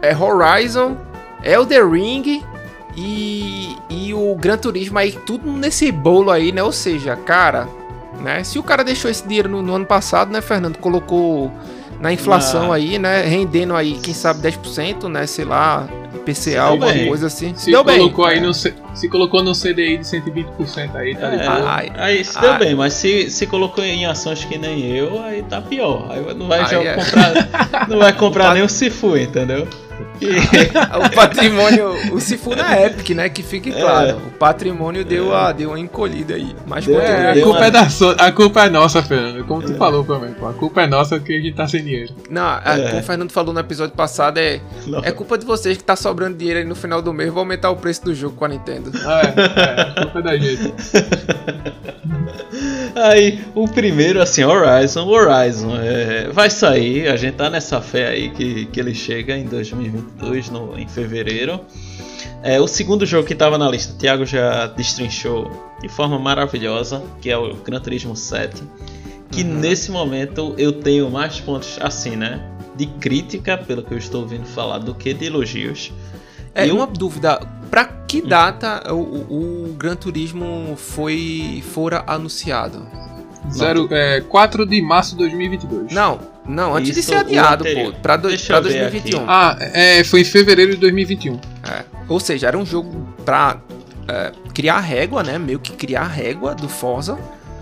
[0.00, 0.96] é Horizon,
[1.42, 2.42] Elder Ring
[2.96, 6.62] e, e o Gran Turismo aí, tudo nesse bolo aí, né?
[6.62, 7.68] Ou seja, cara,
[8.20, 8.44] né?
[8.44, 10.78] Se o cara deixou esse dinheiro no, no ano passado, né, Fernando?
[10.78, 11.52] Colocou
[12.00, 13.22] na inflação aí, né?
[13.22, 15.26] Rendendo aí, quem sabe 10%, né?
[15.26, 17.08] Sei lá, IPCA, alguma bem.
[17.08, 17.54] coisa assim.
[17.54, 18.34] Se deu colocou bem.
[18.34, 22.74] aí no se colocou no CDI de 120% aí, tá é, Aí se deu bem,
[22.74, 26.06] mas se, se colocou em ações que nem eu, aí tá pior.
[26.10, 26.94] Aí não vai aí é.
[26.94, 29.66] comprar, não vai comprar nem o Sifu, entendeu?
[31.06, 33.28] o patrimônio, o Sifu na Epic, né?
[33.28, 33.80] Que fique é.
[33.80, 34.08] claro.
[34.08, 34.14] É.
[34.14, 36.54] O patrimônio deu, a, deu uma encolhida aí.
[36.66, 37.66] Mas deu, é, a, culpa uma...
[37.66, 38.14] é da so...
[38.18, 39.44] a culpa é nossa, Fernando.
[39.44, 39.76] Como tu é.
[39.76, 40.48] falou pra mim, pô.
[40.48, 42.14] A culpa é nossa que a gente tá sem dinheiro.
[42.30, 42.88] Não, a, é.
[42.88, 44.60] como o Fernando falou no episódio passado, é,
[45.02, 47.30] é culpa de vocês que tá sobrando dinheiro aí no final do mês.
[47.30, 48.90] Vou aumentar o preço do jogo com a Nintendo.
[49.04, 50.72] Ah, é, é, a culpa é da gente.
[53.04, 58.30] Aí, o primeiro, assim, Horizon, Horizon, é, vai sair, a gente tá nessa fé aí
[58.30, 61.60] que, que ele chega em 2022, no, em fevereiro.
[62.42, 67.02] É, o segundo jogo que estava na lista, o Thiago já destrinchou de forma maravilhosa,
[67.20, 68.62] que é o Gran Turismo 7.
[69.30, 69.58] Que uhum.
[69.58, 72.40] nesse momento eu tenho mais pontos assim, né?
[72.76, 75.92] De crítica, pelo que eu estou ouvindo falar, do que de elogios.
[76.54, 82.86] É, e uma dúvida, Pra que data o, o, o Gran Turismo foi fora anunciado?
[83.52, 85.92] Zero, é, 4 de março de 2022.
[85.92, 88.80] Não, não, antes de Isso, ser o adiado, pô, pra, do, Deixa pra eu ver
[88.80, 89.24] 2021.
[89.28, 91.40] Ah, é, foi em fevereiro de 2021.
[91.70, 91.84] É.
[92.08, 93.58] Ou seja, era um jogo pra
[94.08, 95.38] é, criar a régua, né?
[95.38, 97.18] Meio que criar a régua do Forza,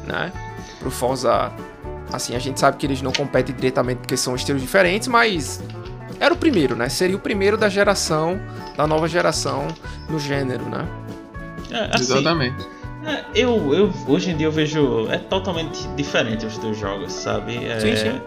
[0.07, 0.33] né?
[0.79, 1.53] Pro Forza.
[2.13, 5.61] Assim, a gente sabe que eles não competem diretamente porque são estilos diferentes, mas
[6.21, 6.89] era o primeiro, né?
[6.89, 8.41] Seria o primeiro da geração,
[8.77, 9.69] da nova geração
[10.09, 10.87] no gênero, né?
[11.71, 12.67] É, assim, Exatamente.
[13.05, 15.09] é, eu, eu, hoje em dia eu vejo.
[15.11, 17.65] É totalmente diferente os dois jogos, sabe?
[17.65, 18.21] É, Sim, sim.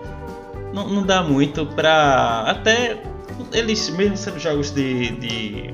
[0.74, 2.44] Não, não dá muito pra.
[2.48, 3.02] Até
[3.54, 5.74] eles, mesmo sendo jogos de, de,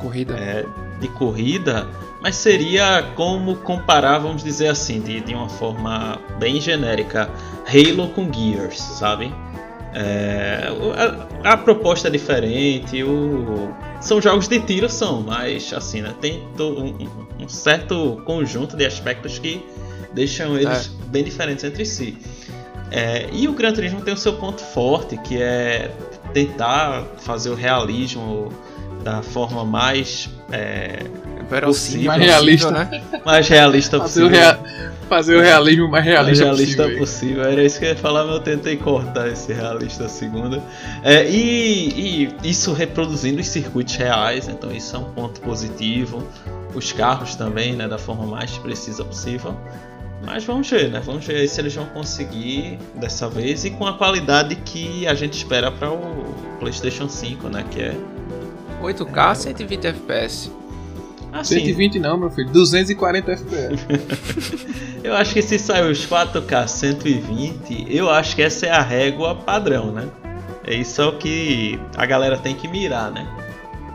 [0.00, 0.34] Corrida.
[0.34, 0.64] é,
[1.00, 1.86] de corrida,
[2.20, 7.28] mas seria como comparar, vamos dizer assim, de, de uma forma bem genérica,
[7.66, 9.32] Halo com Gears, sabe?
[9.94, 10.68] É,
[11.42, 16.42] a, a proposta é diferente, o, são jogos de tiro, são, mas assim, né, tem
[16.58, 19.62] um, um certo conjunto de aspectos que
[20.14, 22.18] deixam eles bem diferentes entre si.
[22.90, 25.90] É, e o Gran Turismo tem o seu ponto forte, que é
[26.34, 28.52] tentar fazer o realismo
[29.02, 30.98] da forma mais, é,
[31.60, 32.70] Verossímil, mais realista.
[32.70, 33.02] né?
[33.24, 34.40] mais realista Fazer o, possível.
[34.52, 34.58] rea-
[35.08, 36.98] fazer o realismo mais realista, Mais realista possível.
[36.98, 37.44] possível.
[37.44, 40.62] Era isso que eu ia falar, mas eu tentei cortar esse realista segunda.
[41.02, 46.26] É, e, e isso reproduzindo os circuitos reais, então isso é um ponto positivo.
[46.74, 49.54] Os carros também, né, da forma mais precisa possível.
[50.24, 51.02] Mas vamos ver, né?
[51.04, 55.14] Vamos ver aí se eles vão conseguir dessa vez e com a qualidade que a
[55.14, 57.64] gente espera para o PlayStation 5, né?
[57.70, 57.96] Que é
[58.80, 60.50] 8K, 120 FPS.
[61.32, 61.56] Assim.
[61.56, 62.48] 120 não, meu filho.
[62.50, 63.86] 240 FPS.
[65.02, 69.34] Eu acho que se sair os 4K 120, eu acho que essa é a régua
[69.34, 70.06] padrão, né?
[70.64, 73.26] É isso o que a galera tem que mirar, né?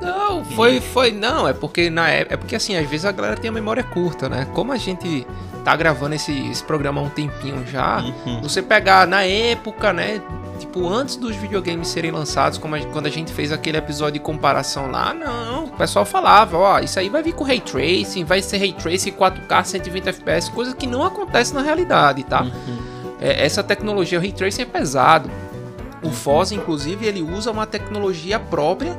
[0.01, 3.37] Não, foi, foi, não, é porque na época, é porque assim, às vezes a galera
[3.37, 4.45] tem a memória curta, né?
[4.53, 5.25] Como a gente
[5.63, 8.41] tá gravando esse, esse programa há um tempinho já, Uhum.
[8.41, 10.21] você pegar na época, né?
[10.59, 14.19] Tipo, antes dos videogames serem lançados, como a- quando a gente fez aquele episódio de
[14.19, 18.41] comparação lá, não, o pessoal falava, ó, isso aí vai vir com Ray Tracing, vai
[18.41, 22.41] ser Ray Tracing 4K 120 FPS, coisa que não acontece na realidade, tá?
[22.41, 22.77] Uhum.
[23.21, 25.29] É, essa tecnologia, o Ray Tracing é pesado.
[26.01, 28.97] O Forza, inclusive, ele usa uma tecnologia própria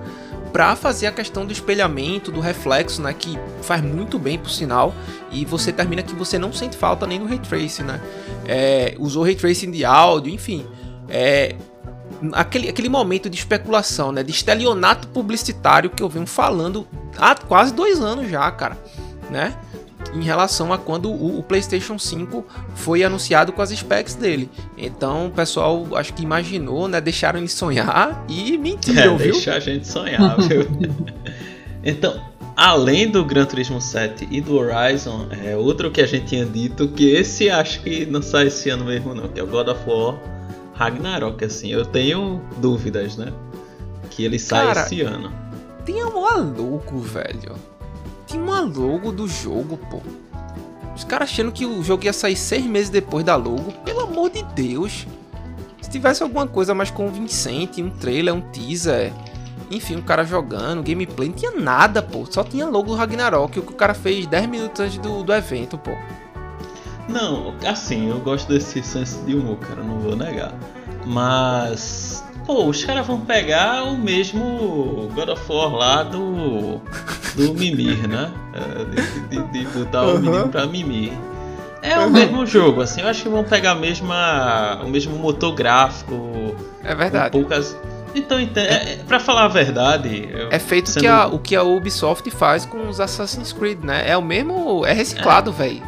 [0.53, 4.95] para fazer a questão do espelhamento, do reflexo, né, que faz muito bem por sinal,
[5.33, 8.01] e você termina que você não sente falta nem do Ray Tracing, né?
[8.47, 10.65] É, usou Ray Tracing de áudio, enfim.
[11.09, 11.57] É,
[12.33, 17.73] aquele, aquele momento de especulação, né, de estelionato publicitário que eu venho falando há quase
[17.73, 18.77] dois anos já, cara,
[19.31, 19.55] né?
[20.15, 24.49] Em relação a quando o, o PlayStation 5 foi anunciado com as specs dele.
[24.77, 27.01] Então o pessoal acho que imaginou, né?
[27.01, 29.33] Deixaram ele sonhar e É, mentiram, viu?
[29.33, 30.67] deixa a gente sonhar, viu?
[31.85, 32.19] então,
[32.57, 36.89] além do Gran Turismo 7 e do Horizon, é outro que a gente tinha dito
[36.89, 39.81] que esse acho que não sai esse ano mesmo não, que é o God of
[39.87, 40.19] War
[40.79, 41.73] Ragnarok, assim.
[41.73, 43.33] Eu tenho dúvidas, né?
[44.11, 45.33] Que ele sai Cara, esse ano.
[45.85, 47.57] Tem um maluco, velho.
[48.29, 50.01] Tem uma logo do jogo, pô.
[50.95, 53.73] Os caras achando que o jogo ia sair seis meses depois da logo.
[53.85, 55.05] Pelo amor de Deus.
[55.83, 59.13] Se tivesse alguma coisa mais convincente, um trailer, um teaser,
[59.71, 62.25] enfim, um cara jogando, gameplay, não tinha nada, pô.
[62.31, 65.33] Só tinha logo do Ragnarok, o que o cara fez 10 minutos antes do, do
[65.33, 65.91] evento, pô.
[67.09, 70.53] Não, assim, eu gosto desse senso de humor, cara, não vou negar.
[71.07, 76.81] Mas, pô, os caras vão pegar o mesmo God of War lá do,
[77.35, 78.31] do Mimir, né?
[78.55, 80.19] É, De, de- de botar o Uhum.
[80.21, 81.13] menino pra Mimir.
[81.81, 85.55] É o mesmo jogo, assim, eu acho que vão pegar a mesma, o mesmo motor
[85.55, 87.31] gráfico, É verdade.
[87.31, 87.77] poucas...
[88.15, 90.29] Então, ente- é, é, pra falar a verdade...
[90.51, 94.11] É feito sendo- que a- o que a Ubisoft faz com os Assassin's Creed, né?
[94.11, 94.85] É o mesmo.
[94.85, 95.83] É reciclado, velho.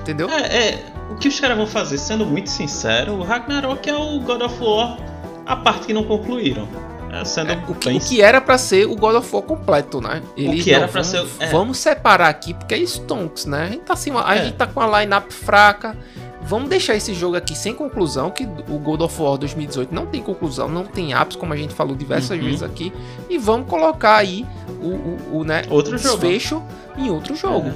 [0.00, 0.28] Entendeu?
[0.30, 4.18] É, é, o que os caras vão fazer, sendo muito sincero, o Ragnarok é o
[4.20, 4.98] God of War,
[5.46, 6.66] a parte que não concluíram.
[7.12, 10.00] É, sendo É, o, que, o que era pra ser o God of War completo,
[10.00, 10.22] né?
[10.36, 11.46] Eles, que era não, pra vamos, ser- é.
[11.50, 13.64] Vamos separar aqui, porque é Stonks, né?
[13.64, 14.44] A gente tá, assim, a É.
[14.44, 15.96] gente tá com a line-up fraca.
[16.42, 20.22] Vamos deixar esse jogo aqui sem conclusão, que o God of War 2018 não tem
[20.22, 22.44] conclusão, não tem ápice, como a gente falou diversas Uhum.
[22.44, 22.92] vezes aqui.
[23.28, 24.46] E vamos colocar aí
[24.80, 26.62] o, o, o, né, Outro desfecho
[26.96, 27.72] em outro jogo.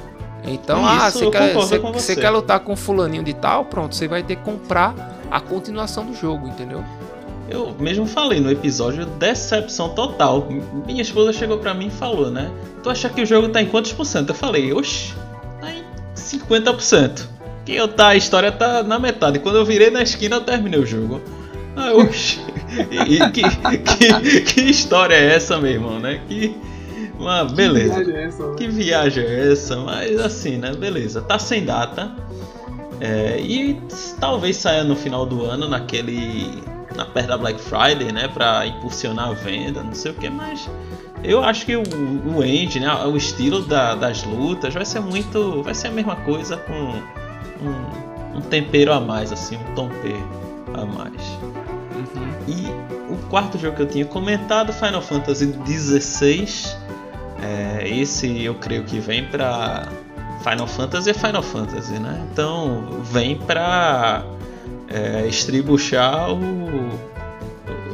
[0.47, 4.07] Então, Isso, ah, você quer, você- você quer lutar com fulaninho de tal, pronto, você
[4.07, 4.93] vai ter que comprar
[5.31, 6.83] a continuação do jogo, entendeu?
[7.49, 10.47] Eu mesmo falei no episódio, decepção total.
[10.85, 12.49] Minha esposa chegou pra mim e falou, né?
[12.81, 14.29] Tu acha que o jogo tá em quantos por cento?
[14.29, 15.13] Eu falei, oxe,
[15.61, 15.83] tá em
[16.15, 17.27] 50%.
[17.63, 19.39] Que eu tá, a história tá na metade.
[19.39, 21.21] Quando eu virei na esquina, eu terminei o jogo.
[21.75, 22.39] Ah, oxe.
[22.91, 26.21] E, e que, que, que história é essa, meu irmão, né?
[26.27, 26.55] Que
[27.19, 27.93] Mas beleza.
[27.95, 28.53] Que viagem é essa?
[28.55, 29.77] Que viagem é essa?
[29.77, 30.73] Mas assim, né?
[30.73, 31.21] Beleza.
[31.21, 32.11] Tá sem data.
[32.99, 33.81] É, e
[34.19, 36.63] talvez saia no final do ano, naquele.
[36.95, 38.27] Na perto da Black Friday, né?
[38.27, 40.69] Pra impulsionar a venda, não sei o que, mas.
[41.23, 41.83] Eu acho que o,
[42.35, 42.93] o end, né?
[43.05, 45.61] O estilo da- das lutas vai ser muito.
[45.63, 50.15] Vai ser a mesma coisa com um, um tempero a mais, assim, um tomper
[50.73, 51.21] a mais.
[51.95, 52.33] Uhum.
[52.47, 56.84] E o quarto jogo que eu tinha comentado, Final Fantasy XVI.
[57.45, 59.87] É, esse eu creio que vem pra.
[60.41, 62.23] Final Fantasy é Final Fantasy, né?
[62.31, 64.23] Então vem pra
[64.87, 66.89] é, estribuchar o,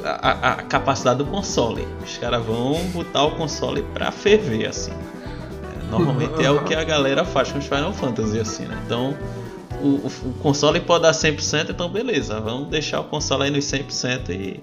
[0.03, 1.87] a, a- capacidade do console.
[2.03, 4.91] Os caras vão botar o console pra ferver, assim.
[4.91, 8.77] É, normalmente é o que a galera faz com os Final Fantasy, assim, né?
[8.85, 9.15] Então
[9.81, 13.63] o, o- o console pode dar 100%, então beleza, vamos deixar o console aí nos
[13.65, 14.61] 100% e,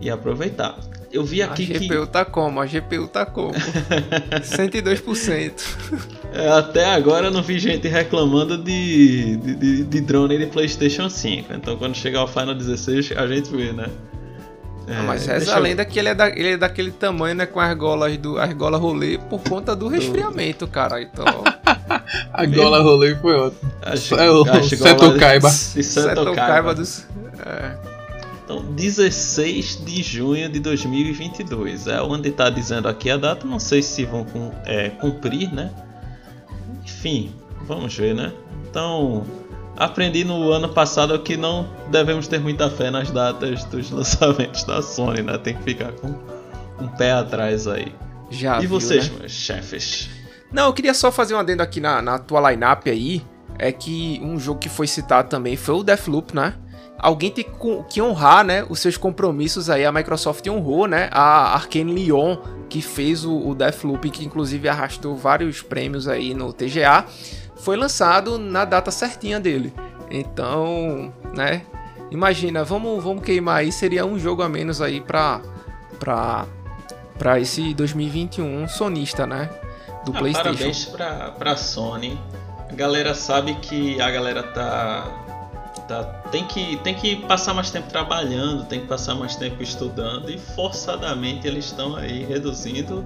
[0.00, 0.76] e aproveitar.
[1.12, 2.60] Eu vi A aqui que GPU tá como?
[2.60, 3.52] A GPU tá como?
[4.40, 5.52] 102%.
[6.32, 11.08] é, até agora eu não vi gente reclamando de, de, de- de drone de PlayStation
[11.10, 11.52] 5.
[11.52, 13.88] Então quando chegar o Final 16 a gente vê, né?
[14.88, 17.34] É, Ah, Mas reza eu- a lenda que ele é, da, ele é daquele tamanho,
[17.34, 17.46] né?
[17.46, 21.00] Com as golas do argola rolê por conta do resfriamento, cara.
[21.02, 21.24] Então,
[22.32, 23.70] A gola rolê foi ótimo.
[23.82, 25.50] Acho, É o acho Seto Kaiba.
[25.50, 26.74] Seto Kaiba.
[26.74, 27.06] dos.
[27.46, 27.91] É,
[28.52, 33.46] Então, 16 de junho de 2022 é onde está dizendo aqui a data.
[33.46, 34.26] Não sei se vão
[34.66, 35.70] é, cumprir, né?
[36.84, 38.30] Enfim, vamos ver, né?
[38.68, 39.24] Então,
[39.76, 44.82] aprendi no ano passado que não devemos ter muita fé nas datas dos lançamentos da
[44.82, 45.38] Sony, né?
[45.38, 46.08] Tem que ficar com
[46.78, 47.94] um pé atrás aí.
[48.30, 49.20] já e viu, vocês, né?
[49.20, 50.10] meus chefes?
[50.52, 53.24] Não, eu queria só fazer um adendo aqui na, na tua lineup aí.
[53.58, 56.54] É que um jogo que foi citado também foi o Deathloop, né?
[57.02, 57.44] Alguém tem
[57.90, 58.64] que, honrar, né?
[58.68, 59.84] Os seus compromissos aí.
[59.84, 61.08] A Microsoft honrou, né?
[61.10, 62.36] A Arkane Lyon,
[62.68, 67.04] que fez o, o Deathloop, que inclusive arrastou vários prêmios aí no TGA,
[67.56, 69.74] foi lançado na data certinha dele.
[70.08, 71.62] Então, né?
[72.12, 73.72] Imagina, vamos, vamos queimar aí.
[73.72, 75.40] Seria um jogo a menos aí pra,
[75.98, 76.46] pra,
[77.18, 79.50] pra esse 2021 sonista, né?
[80.04, 80.52] Do Ah, PlayStation.
[80.52, 82.16] Parabéns pra, pra Sony.
[82.70, 85.21] A galera sabe que a galera tá.
[85.92, 90.30] Tá tem, que, tem que passar mais tempo trabalhando, tem que passar mais tempo estudando
[90.30, 93.04] e forçadamente eles estão aí reduzindo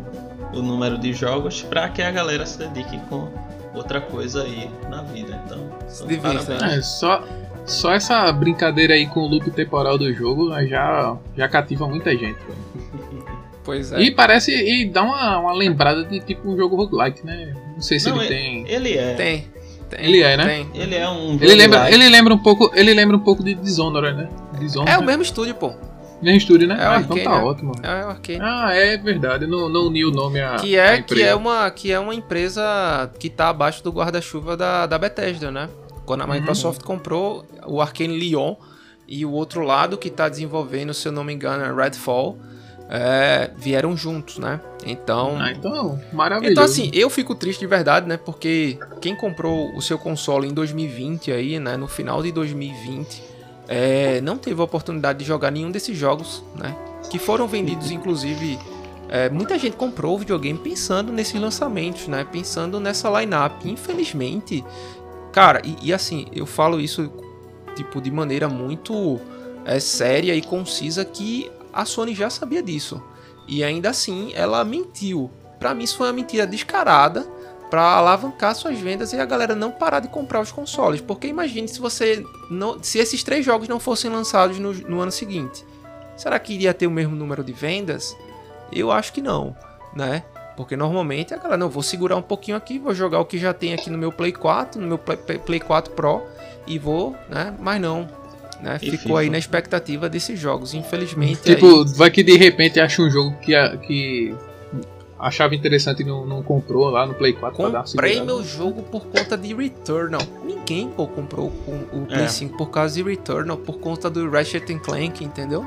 [0.53, 3.29] o número de jogos para que a galera se dedique com
[3.75, 5.41] outra coisa aí na vida.
[5.45, 5.59] Então,
[6.41, 6.67] então.
[6.67, 7.25] É, só,
[7.65, 12.39] só essa brincadeira aí com o loop temporal do jogo já, já cativa muita gente.
[13.67, 14.01] Pois é.
[14.01, 14.53] E parece.
[14.53, 17.53] E dá uma, uma lembrada de tipo um jogo roguelike, né?
[17.75, 18.69] Não sei se Não, ele é- tem.
[18.69, 19.15] Ele é.
[19.15, 19.49] Tem,
[19.89, 20.05] tem.
[20.05, 20.45] Ele é, né?
[20.45, 20.71] Tem.
[20.75, 21.35] Ele é um.
[21.41, 22.71] Ele lembra, ele lembra um pouco.
[22.75, 24.29] Ele lembra um pouco de Dishonored, né?
[24.59, 24.93] Dishonored.
[24.93, 25.73] É o mesmo estúdio, pô.
[26.23, 26.77] Mesmo estúdio, né?
[26.79, 27.45] É o ah, então Arkane, tá né?
[27.45, 27.73] ótimo.
[27.83, 28.41] É o Arkane.
[28.41, 29.47] Ah, é verdade.
[29.47, 30.57] Não, não uni o nome a.
[30.57, 31.27] que a é, que empresa.
[31.27, 35.69] é uma que é uma empresa que tá abaixo do guarda-chuva da, da Bethesda, né?
[36.05, 38.55] Quando a Microsoft comprou o Arkane Lyon
[39.09, 42.39] e o outro lado que tá desenvolvendo, se eu não me engano, é Redfall,
[42.89, 44.61] é, vieram juntos, né?
[44.85, 46.53] Então, Ah, então, maravilhoso.
[46.53, 48.17] Então, assim, eu fico triste de verdade, né?
[48.17, 51.77] Porque quem comprou o seu console em 2020 aí, né?
[51.77, 53.23] No final de 2020,
[53.69, 56.77] é, não teve a oportunidade de jogar nenhum desses jogos, né?
[57.11, 58.59] Que foram vendidos, inclusive.
[59.09, 62.25] é, muita gente comprou o videogame pensando nesses lançamentos, né?
[62.31, 63.65] Pensando nessa lineup.
[63.65, 64.65] Infelizmente,
[65.33, 67.11] cara, e, e assim, eu falo isso
[67.77, 69.21] tipo de maneira muito
[69.65, 73.03] é, séria e concisa que a Sony já sabia disso.
[73.47, 75.31] E ainda assim, ela mentiu.
[75.59, 77.27] Pra mim, isso foi uma mentira descarada
[77.71, 81.01] pra alavancar suas vendas e a galera não parar de comprar os consoles.
[81.01, 85.13] Porque imagine se você não, se esses três jogos não fossem lançados no, no ano
[85.13, 85.65] seguinte.
[86.17, 88.17] Será que iria ter o mesmo número de vendas?
[88.73, 89.55] Eu acho que não,
[89.95, 90.25] né?
[90.57, 93.53] Porque normalmente a galera, não, vou segurar um pouquinho aqui, vou jogar o que já
[93.53, 96.23] tem aqui no meu Play 4, no meu Play, Play 4 Pro
[96.67, 97.55] e vou, né?
[97.61, 98.09] Mas não,
[98.63, 98.79] né?
[98.83, 99.33] E Ficou aí FIFA?
[99.33, 101.43] na expectativa desses jogos, infelizmente.
[101.43, 103.53] Tipo, aí- vai que de repente acha um jogo que,
[103.87, 104.35] que
[105.19, 108.43] achava interessante e não, não comprou lá no Play 4 pra dar uma Comprei meu
[108.45, 110.21] jogo por conta de Returnal.
[110.45, 112.29] Ninguém, pô, comprou o, o Play É.
[112.29, 115.65] 5 por causa de Returnal, por conta do Ratchet Clank, entendeu?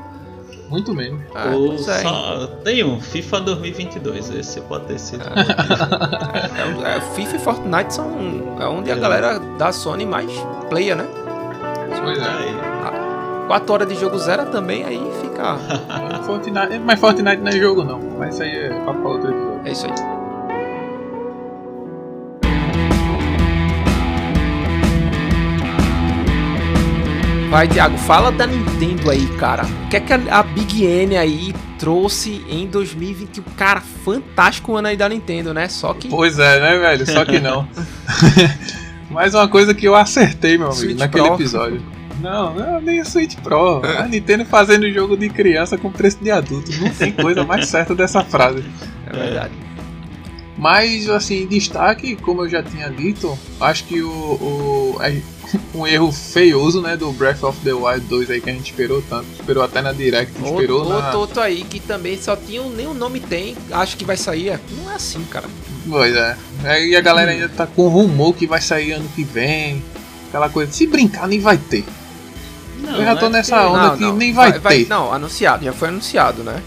[0.68, 1.20] Muito mesmo.
[1.34, 1.98] Ah, Ou pois é.
[1.98, 5.24] só tem um FIFA 2022, esse pode ter sido.
[5.24, 8.98] É, é, FIFA e Fortnite são é onde a É.
[9.00, 10.30] galera da Sony mais
[10.68, 11.08] playa, né?
[12.04, 12.69] Pois é.
[13.50, 13.58] Aí.
[13.58, 15.58] 4 horas de jogo zero também, aí fica.
[16.24, 17.98] Fortnite, mas Fortnite não é jogo não.
[18.16, 19.60] Mas isso aí é papo pra outro episódio.
[19.64, 19.92] É isso aí.
[27.50, 29.64] Vai, Thiago, fala da Nintendo aí, cara.
[29.64, 33.42] O que é que a Big N aí trouxe em 2021?
[33.56, 35.68] Cara, fantástico ano aí da Nintendo, né?
[35.68, 36.08] Só que.
[36.08, 37.04] Pois é, né, velho?
[37.04, 37.66] Só que não.
[39.10, 41.34] Mais uma coisa que eu acertei, meu amigo, Switch naquele Pro.
[41.34, 41.99] episódio.
[42.20, 43.80] Não, não, nem o Switch Pro.
[43.84, 46.70] A Nintendo fazendo jogo de criança com preço de adulto.
[46.80, 48.64] Não tem coisa mais certa dessa frase.
[49.06, 49.54] É verdade.
[50.58, 55.16] Mas, assim, destaque, como eu já tinha dito, acho que o, o- é
[55.74, 59.00] um erro feioso, né, do Breath of the Wild 2 aí que a gente esperou
[59.08, 59.24] tanto.
[59.32, 61.04] Esperou até na Direct, esperou Outro, na...
[61.06, 64.50] outro, outro aí que também só tinha nem o nome tem, acho que vai sair.
[64.50, 65.48] é- Não é assim, cara.
[65.88, 66.36] Pois é.
[66.64, 69.82] Aí a galera ainda tá com rumor que vai sair ano que vem.
[70.28, 71.84] Aquela coisa, se brincar nem vai ter.
[72.80, 74.88] Não, eu já tô é nessa onda que nem vai, ter.
[74.88, 76.62] Não, anunciado, já foi anunciado, né?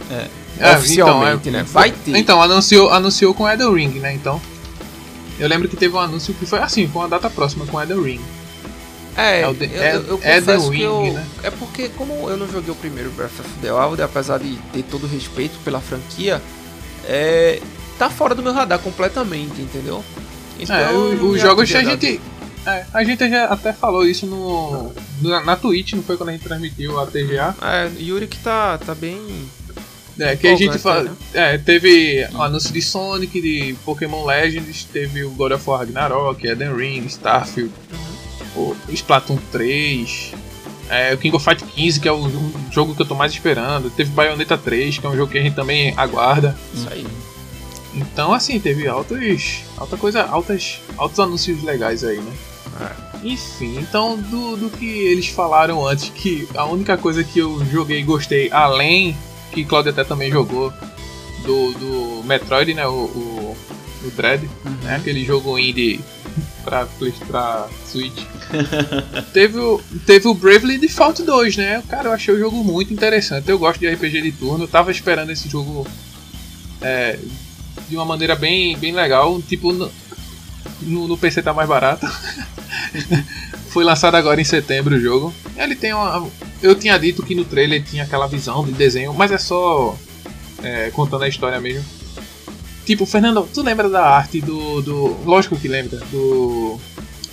[0.60, 1.70] É, Oficialmente, então, é- né?
[1.72, 2.16] Vai ter.
[2.16, 4.14] Então, anunciou, anunciou com Elden Ring, né?
[4.14, 4.40] Então.
[5.40, 8.02] Eu lembro que teve um anúncio que foi assim, com a data próxima com Elden
[8.02, 8.22] Ring.
[9.18, 11.26] É, Elden- eu, eu, eu Ring, que eu, né?
[11.44, 14.84] É porque como eu não joguei o primeiro Breath of the Wild, apesar de ter
[14.84, 16.42] todo o respeito pela franquia,
[17.06, 17.60] é,
[17.98, 20.04] tá fora do meu radar completamente, entendeu?
[20.60, 22.22] Então, É, os jogos a gente.
[22.66, 26.32] É, a gente já até falou isso no, no- na Twitch, não foi quando a
[26.34, 27.56] gente transmitiu a TGA?
[27.62, 29.20] É, Yuri que tá, tá bem...
[30.20, 31.04] É, que a gente Empolgante, fa...
[31.04, 31.12] né?
[31.34, 36.46] é, teve o anúncio de Sonic, de Pokémon Legends, teve o God of War Ragnarok,
[36.46, 37.74] Elden Ring, Starfield,
[38.56, 40.34] o Splatoon 3,
[40.88, 42.30] é, o King of Fight 15, que é o
[42.72, 45.42] jogo que eu tô mais esperando, teve Bayonetta 3, que é um jogo que a
[45.42, 46.56] gente também aguarda.
[46.72, 47.08] Isso aí.
[47.96, 52.32] Então, assim, teve altos, alta coisa, altas, altos anúncios legais aí, né?
[53.24, 58.00] Enfim, então do, do que eles falaram antes, que a única coisa que eu joguei
[58.00, 59.16] e gostei, além
[59.54, 60.74] que Claudio até também jogou,
[61.44, 62.88] do, do Metroid, né?
[62.88, 63.58] O, o,
[64.04, 64.50] o Dread,
[64.82, 64.96] né?
[64.96, 66.00] Aquele jogo indie
[66.64, 66.88] pra,
[67.28, 68.24] pra Switch.
[69.32, 71.84] teve, o, teve o Bravely Default 2, né?
[71.88, 73.50] Cara, eu achei o jogo muito interessante.
[73.50, 75.86] Eu gosto de RPG de turno, eu tava esperando esse jogo
[76.82, 77.20] é,
[77.88, 79.42] de uma maneira bem, bem legal.
[79.42, 79.92] Tipo, no,
[80.82, 82.08] no, no PC tá mais barato.
[83.70, 85.34] Foi lançado agora em setembro o jogo.
[85.58, 86.28] Ele tem uma.
[86.62, 89.98] Eu tinha dito que no trailer tinha aquela visão de desenho, mas é só
[90.62, 91.84] é, contando a história mesmo.
[92.86, 94.82] Tipo, Fernando, tu lembra da arte do.
[94.82, 96.80] do lógico que lembra, do.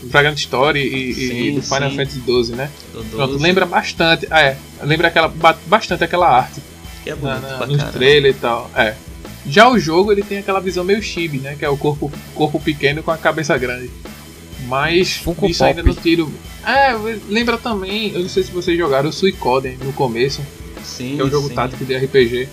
[0.03, 1.97] Vagrant Story e, e Sim, do Final sim.
[1.97, 2.71] Fantasy XII, né?
[2.95, 4.27] Do Pronto, 12, lembra bastante.
[4.31, 4.57] Ah, é.
[4.83, 6.63] Lembra aquela, ba- bastante aquela arte
[7.05, 8.71] que é na, bonito na, pra nos trailers e tal.
[8.75, 8.95] É.
[9.47, 11.55] Já o jogo ele tem aquela visão meio chibi, né?
[11.59, 13.91] Que é o corpo, corpo pequeno com a cabeça grande.
[14.71, 15.69] Mas Funko isso Pop.
[15.71, 16.33] ainda não tiro.
[16.65, 16.93] É,
[17.29, 20.41] lembra também, eu não sei se vocês jogaram o Suicoden no começo,
[20.85, 21.55] Sim, que é um jogo sim.
[21.55, 22.49] tático de RPG.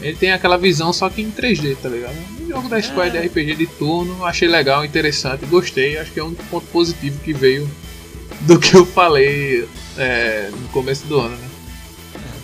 [0.00, 2.14] Ele tem aquela visão só que em 3D, tá ligado?
[2.40, 3.20] Um jogo da Square É.
[3.20, 5.98] de RPG de turno, achei legal, interessante, gostei.
[5.98, 7.68] Acho que é um ponto positivo que veio
[8.42, 11.48] do que eu falei é, no começo do ano, né?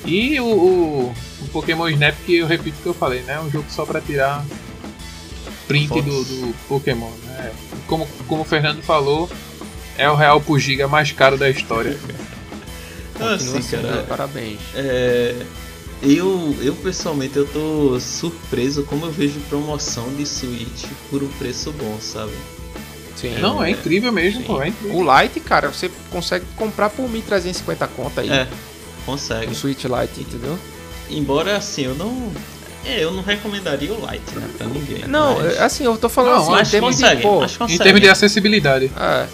[0.05, 3.35] E o, o, o Pokémon Snap, que eu repito o que eu falei, né?
[3.35, 4.45] É um jogo só pra tirar
[5.69, 7.53] print do, do Pokémon, né?
[7.95, 9.31] Como, como o Fernando falou,
[9.97, 11.97] é o real por giga mais caro da história.
[13.17, 14.03] Continua sim, sendo, cara.
[14.03, 14.59] Parabéns.
[14.75, 15.37] É,
[16.03, 21.71] eu, eu pessoalmente eu tô surpreso como eu vejo promoção de Switch por um preço
[21.71, 22.33] bom, sabe?
[23.15, 23.39] Sim.
[23.39, 24.97] Não, é incrível mesmo, pô, é incrível.
[24.97, 28.29] O Lite, cara, você consegue comprar por 1.350 conta aí.
[28.29, 28.49] É,
[29.07, 29.53] consegue.
[29.53, 30.59] O Switch Lite, entendeu?
[31.09, 32.33] Embora assim, eu não.
[32.85, 35.05] É, eu não recomendaria o Lite, né, pra ninguém.
[35.09, 37.45] Não, mas, é, assim, eu tô falando Não, assim, mas em termos consegue, de, pô,
[37.69, 38.91] Em termos de acessibilidade.
[38.97, 39.27] é,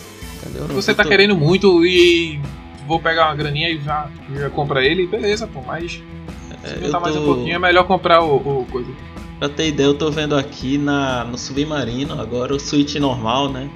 [0.43, 0.69] entendeu?
[0.69, 2.41] Se você tá tô- querendo muito e
[2.87, 6.03] vou pegar uma graninha e já, já compra ele, beleza, pô, mas se
[6.65, 8.91] É, eu mais um tô- pouquinho é melhor comprar o, o coisa.
[9.39, 13.69] Pra ter ideia, eu tô vendo aqui na, no Submarino agora o Switch normal, né?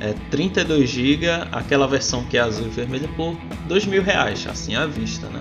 [0.00, 3.36] É 32 GB, aquela versão que é azul e vermelha, por
[3.68, 5.40] 2 mil reais, assim à vista, né?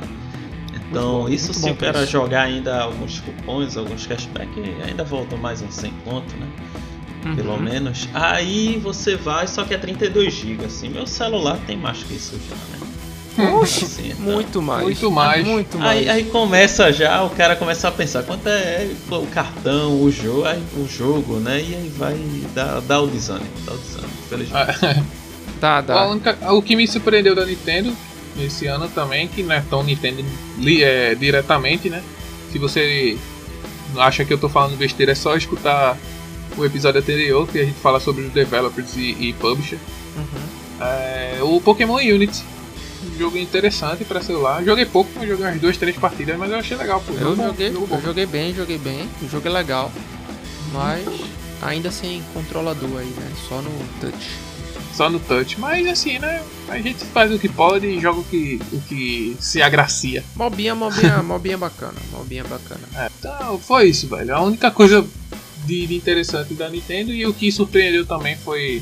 [0.92, 4.50] Então, bom, isso se o cara jogar ainda alguns cupons, alguns cashback,
[4.86, 6.48] ainda volta mais uns 100 conto, né?
[7.36, 7.62] Pelo Uhum.
[7.62, 8.10] menos.
[8.14, 10.90] Aí você vai, só que é 32 GB, assim.
[10.90, 13.52] Meu celular tem mais que isso já, né?
[13.54, 14.84] Oxe, Assim, então- muito mais.
[14.84, 15.46] Muito mais.
[15.48, 16.00] Muito mais.
[16.02, 20.44] Aí, aí começa já, o cara começa a pensar quanto é o cartão, o jogo,
[20.46, 21.60] aí, o jogo, né?
[21.62, 22.20] E aí vai
[22.54, 25.06] dar, dar o desânimo, dá o desânimo, infelizmente.
[25.62, 26.08] Tá, A dá.
[26.10, 27.96] única- o que me surpreendeu da Nintendo
[28.40, 30.24] esse ano também, que não é tão Nintendo
[30.58, 32.02] li- é, diretamente, né?
[32.52, 33.18] Se você
[33.98, 35.98] acha que eu tô falando besteira, é só escutar
[36.58, 39.78] o episódio anterior que a gente fala sobre os developers e, e publisher.
[40.18, 40.86] Uhum.
[40.86, 42.44] É, o Pokémon Unity.
[43.04, 44.64] Um jogo interessante pra celular.
[44.64, 47.02] Joguei pouco, joguei umas duas, três partidas, mas eu achei legal.
[47.06, 47.14] Pô.
[47.14, 49.10] Eu joguei, jogo eu joguei bem, joguei bem.
[49.24, 49.92] O jogo é legal.
[50.72, 51.04] Mas
[51.62, 53.32] ainda sem controlador aí, né?
[53.50, 54.30] Só no touch.
[54.94, 55.60] Só no touch.
[55.60, 56.44] Mas assim, né?
[56.68, 60.24] A gente faz o que pode e joga o que, o que se agracia.
[60.36, 61.96] Mobinha, mobinha, mobinha bacana.
[62.12, 62.82] Mobinha bacana.
[62.96, 64.36] É, então foi isso, velho.
[64.36, 65.06] A única coisa
[65.66, 68.82] de, de interessante da Nintendo e o que surpreendeu também foi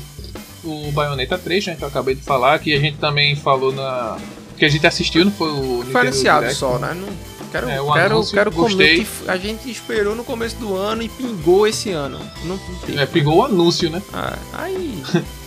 [0.64, 1.76] o Bayonetta 3, né?
[1.76, 4.18] Que eu acabei de falar, que a gente também falou na.
[4.56, 6.94] Que a gente assistiu, não foi o Diferenciado Direct, só, né?
[6.94, 7.08] Não,
[7.50, 9.04] quero É, quero, anúncio, quero gostei.
[9.04, 12.18] que a gente esperou no começo do ano e pingou esse ano.
[12.44, 12.56] Não,
[12.88, 13.00] não.
[13.00, 14.02] É, pegou o anúncio, né?
[14.12, 15.02] Ah, aí.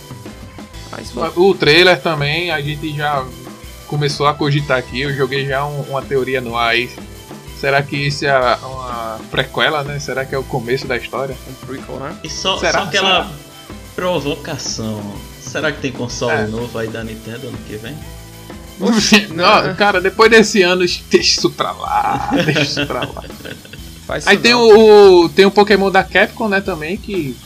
[1.36, 3.24] O trailer também, a gente já
[3.86, 5.00] começou a cogitar aqui.
[5.00, 6.90] Eu joguei já um- uma teoria no ar aí.
[7.60, 9.98] Será que isso é uma prequela, né?
[9.98, 11.34] Será que é o começo da história?
[11.48, 12.14] um prequel, né?
[12.22, 12.80] E só, Será?
[12.80, 13.30] só aquela Será?
[13.94, 15.00] provocação.
[15.40, 16.46] Será que tem console É.
[16.46, 17.96] novo aí da Nintendo ano que vem?
[19.34, 20.80] Não, cara, depois desse ano,
[21.10, 22.30] deixa isso pra lá.
[22.44, 23.24] Deixa isso pra lá.
[24.06, 24.60] Faz Aí tem não.
[24.60, 27.36] o, o- tem o Pokémon da Capcom, né, também, que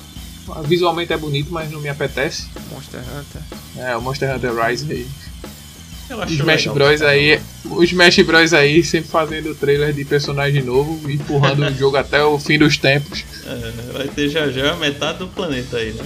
[0.65, 2.47] visualmente é bonito, mas não me apetece.
[2.73, 3.43] Monster Hunter.
[3.77, 5.07] É, o Monster Hunter Rise aí.
[6.11, 7.77] Eu acho Smash legal Bros aí, caramba.
[7.77, 12.39] o Smash Bros aí sempre fazendo trailer de personagem novo, empurrando o jogo até o
[12.39, 13.25] fim dos tempos.
[13.47, 16.05] É, vai ter já já metade do planeta aí, né?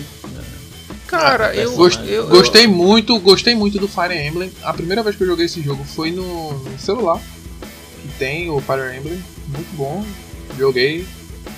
[1.07, 4.51] Cara, Ah, eu, Gost- eu, gostei muito, gostei muito do Fire Emblem.
[4.63, 7.21] A primeira vez que eu joguei esse jogo foi no, no celular.
[8.01, 10.05] Que tem o Fire Emblem, muito bom.
[10.59, 11.07] Joguei,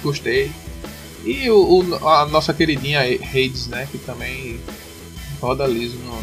[0.03, 0.51] gostei.
[1.25, 3.89] E o, o- a nossa queridinha Hades, né?
[3.91, 4.61] Que também
[5.41, 6.22] roda liso no,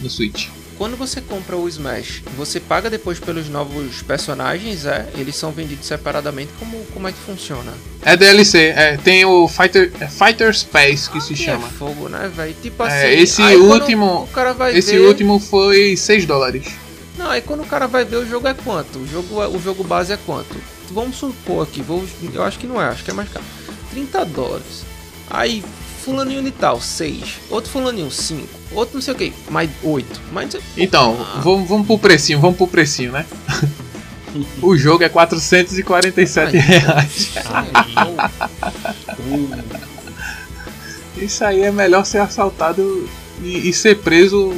[0.00, 0.48] no Switch.
[0.78, 5.08] Quando você compra o Smash, você paga depois pelos novos personagens, é?
[5.16, 6.50] Eles são vendidos separadamente?
[6.58, 7.72] Como, como é que funciona?
[8.00, 11.68] É DLC, é, tem o Fighter, é Fighter Space que se Que chama.
[11.68, 12.54] É fogo, né, velho?
[12.60, 12.96] Tipo assim.
[12.96, 14.28] É, esse aí último-
[14.76, 15.06] Esse ver...
[15.06, 16.66] último foi 6 dólares.
[17.16, 18.98] Não, aí quando o cara vai ver o jogo é quanto?
[18.98, 20.56] O jogo, é- o jogo base é quanto?
[20.90, 23.44] Vamos supor aqui, vou, eu acho que não é, acho que é mais caro.
[23.92, 24.84] 30 dólares.
[25.30, 25.62] Aí,
[26.04, 27.40] fulaninho de tal, 6.
[27.50, 28.48] Outro fulaninho, 5.
[28.72, 30.20] Outro não sei o que, mais 8.
[30.32, 30.56] Mais...
[30.76, 31.40] Então, Ah.
[31.42, 33.24] vamos, vamos pro precinho, vamos pro precinho, né?
[34.62, 37.34] o jogo é 447 reais.
[41.16, 43.08] Isso aí é melhor ser assaltado
[43.42, 44.54] e, e ser preso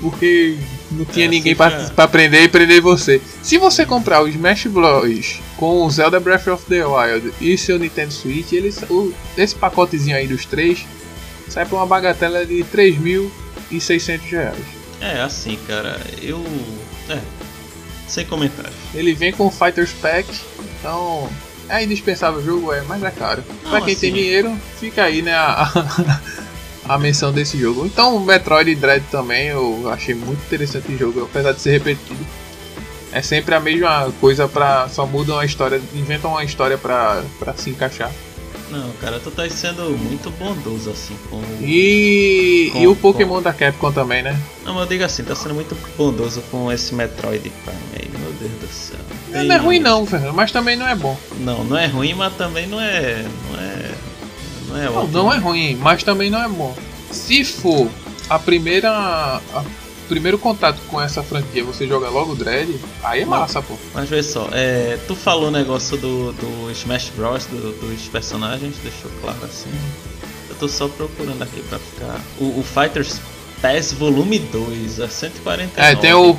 [0.00, 0.58] porque
[0.90, 3.20] não tinha É, ninguém pra, já- pra prender e prender você.
[3.42, 7.78] Se você comprar o Smash Bros com o Zelda Breath of the Wild e seu
[7.78, 10.84] Nintendo Switch, eles, o, esse pacotezinho aí dos três
[11.48, 12.64] sai por uma bagatela de
[13.70, 14.58] 3.600 reais.
[15.00, 16.44] É, assim, cara, eu.
[17.08, 17.18] É.
[18.06, 18.74] Sem comentários.
[18.94, 20.26] Ele vem com o Fighters Pack,
[20.80, 21.28] então
[21.68, 23.44] é indispensável o jogo, é, mas é caro.
[23.62, 25.70] Não, pra quem tem assim- dinheiro, fica aí, né, a,
[26.88, 27.84] a menção desse jogo.
[27.86, 32.16] Então o Metroid Dread também eu achei muito interessante o jogo, apesar de ser repetido.
[33.12, 34.88] É sempre a mesma coisa pra.
[34.88, 38.10] Só mudam a história, inventam uma história pra, pra se encaixar.
[38.70, 41.40] Não, cara, tu tá sendo muito bondoso assim com.
[41.62, 44.38] E, Com- e o Pokémon da Capcom também, né?
[44.62, 48.30] Não, mas eu digo assim, tá sendo muito bondoso com esse Metroid Prime aí, meu
[48.32, 48.98] Deus do céu.
[49.32, 51.16] Não, não é ruim não, Fernando, mas também não é bom.
[51.40, 53.24] Não, não é ruim, mas também não é.
[53.50, 53.90] Não é.
[54.68, 56.74] Não é Não, não é ruim, mas também não é bom.
[57.10, 57.88] Se for
[58.28, 58.90] a primeira.
[58.90, 59.64] A
[60.08, 63.74] primeiro contato com essa franquia, você joga logo o Dread, aí é massa, pô.
[63.92, 68.74] Mas vê só, é, tu falou o negócio do, do Smash Bros, do- dos personagens,
[68.82, 69.68] deixou claro assim.
[70.48, 72.18] Eu tô só procurando aqui pra ficar.
[72.40, 73.20] O, o Fighters
[73.60, 75.70] Pass Volume 2 é 149.
[75.76, 76.30] É, tem o.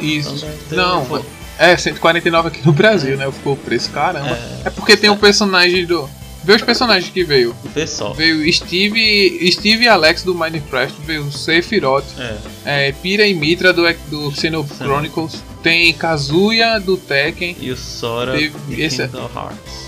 [0.00, 0.46] Então Isso.
[0.46, 1.22] deve ter Não, um-
[1.58, 3.30] é 149 aqui no Brasil, né?
[3.30, 4.30] Ficou o preço, caramba.
[4.30, 4.68] É.
[4.68, 6.08] É porque tem o personagem do.
[6.44, 7.54] Vê os personagens que veio.
[7.74, 8.12] Vê só.
[8.12, 13.82] Veio Steve, Steve e Alex do Minecraft, veio Sephiroth, É, é, Pira e Mitra do,
[14.10, 14.50] do Sim.
[14.78, 17.56] Chronicles, tem Kazuya do Tekken.
[17.60, 19.82] e o Sora Teve- de esse é- Kingdom Hearts.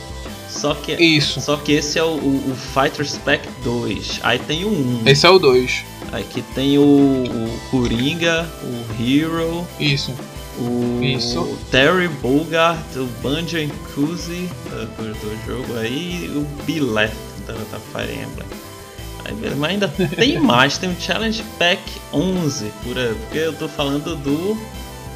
[0.49, 4.21] Só que, Isso, só que esse é o, o, o Fighters Pack 2.
[4.23, 5.03] Aí tem o 1.
[5.05, 5.85] esse é o 2.
[6.13, 10.15] Aqui tem o, o Coringa, o Hero, Isso.
[10.59, 11.59] O Isso.
[11.71, 13.57] Terry Bogard, o Banjo
[13.95, 14.49] Koozie
[14.97, 17.13] do, jogo aí, e o Billet
[17.47, 18.47] da, da Fire Emblem.
[19.25, 21.81] Aí, mas ainda tem mais, tem o Challenge Pack
[22.13, 24.55] 11, por aí, porque eu tô falando do,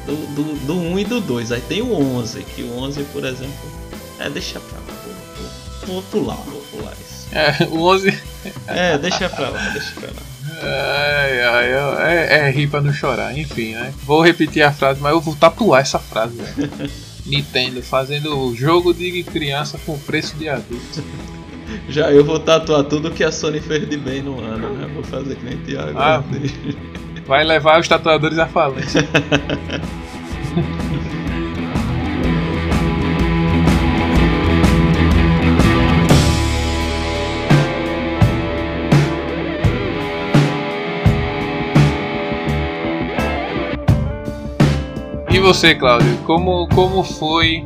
[0.05, 1.51] do, do, do 1 e do 2.
[1.51, 3.71] Aí tem o 11, que o 11, por exemplo,
[4.19, 7.27] é, deixa pra lá, vou, vou, vou pular, vou pular isso.
[7.31, 8.21] É, o 11.
[8.67, 10.28] É, deixa pra lá, deixa pra lá.
[10.61, 13.93] Ai, ai, é, é rir pra não chorar, enfim, né?
[14.03, 16.71] Vou repetir a frase, mas eu vou tatuar essa frase, velho.
[17.25, 21.03] Nintendo fazendo jogo de criança com preço de adulto.
[21.87, 24.89] Já eu vou tatuar tudo que a Sony fez de bem no ano, né?
[24.93, 25.97] Vou fazer que nem Thiago.
[25.97, 26.23] Ah.
[27.27, 29.07] Vai levar os tatuadores à falência.
[45.39, 47.65] E você, Cláudio, como, como foi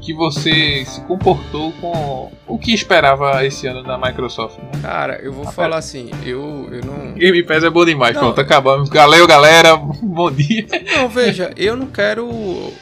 [0.00, 4.58] que você se comportou com o que esperava esse ano da Microsoft?
[4.58, 4.80] Né?
[4.80, 7.14] Cara, eu vou falar assim, eu, eu não.
[7.14, 8.22] Game Pass é bom demais, Não.
[8.22, 8.88] pronto, acabamos.
[8.90, 10.64] Valeu, galera, bom dia.
[10.94, 12.30] Não, veja, eu não quero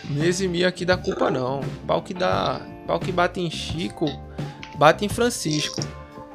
[0.05, 1.63] me eximir aqui da culpa, não.
[1.87, 2.61] Pau que dá.
[2.87, 4.05] Pau que bate em Chico,
[4.77, 5.81] bate em Francisco.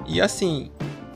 [0.07, 0.71] E assim.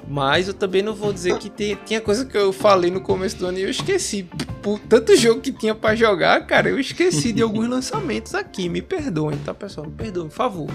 [0.09, 3.35] Mas eu também não vou dizer que tem- tinha coisa que eu falei no começo
[3.37, 4.23] do ano e eu esqueci.
[4.63, 8.69] Por tanto jogo que tinha pra jogar, cara, eu esqueci de alguns lançamentos aqui.
[8.69, 9.85] Me perdoem, tá, pessoal?
[9.87, 10.69] Me perdoem, por favor.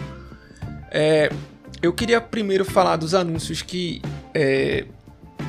[0.91, 1.33] É,
[1.81, 4.03] eu queria primeiro falar dos anúncios que
[4.35, 4.85] é,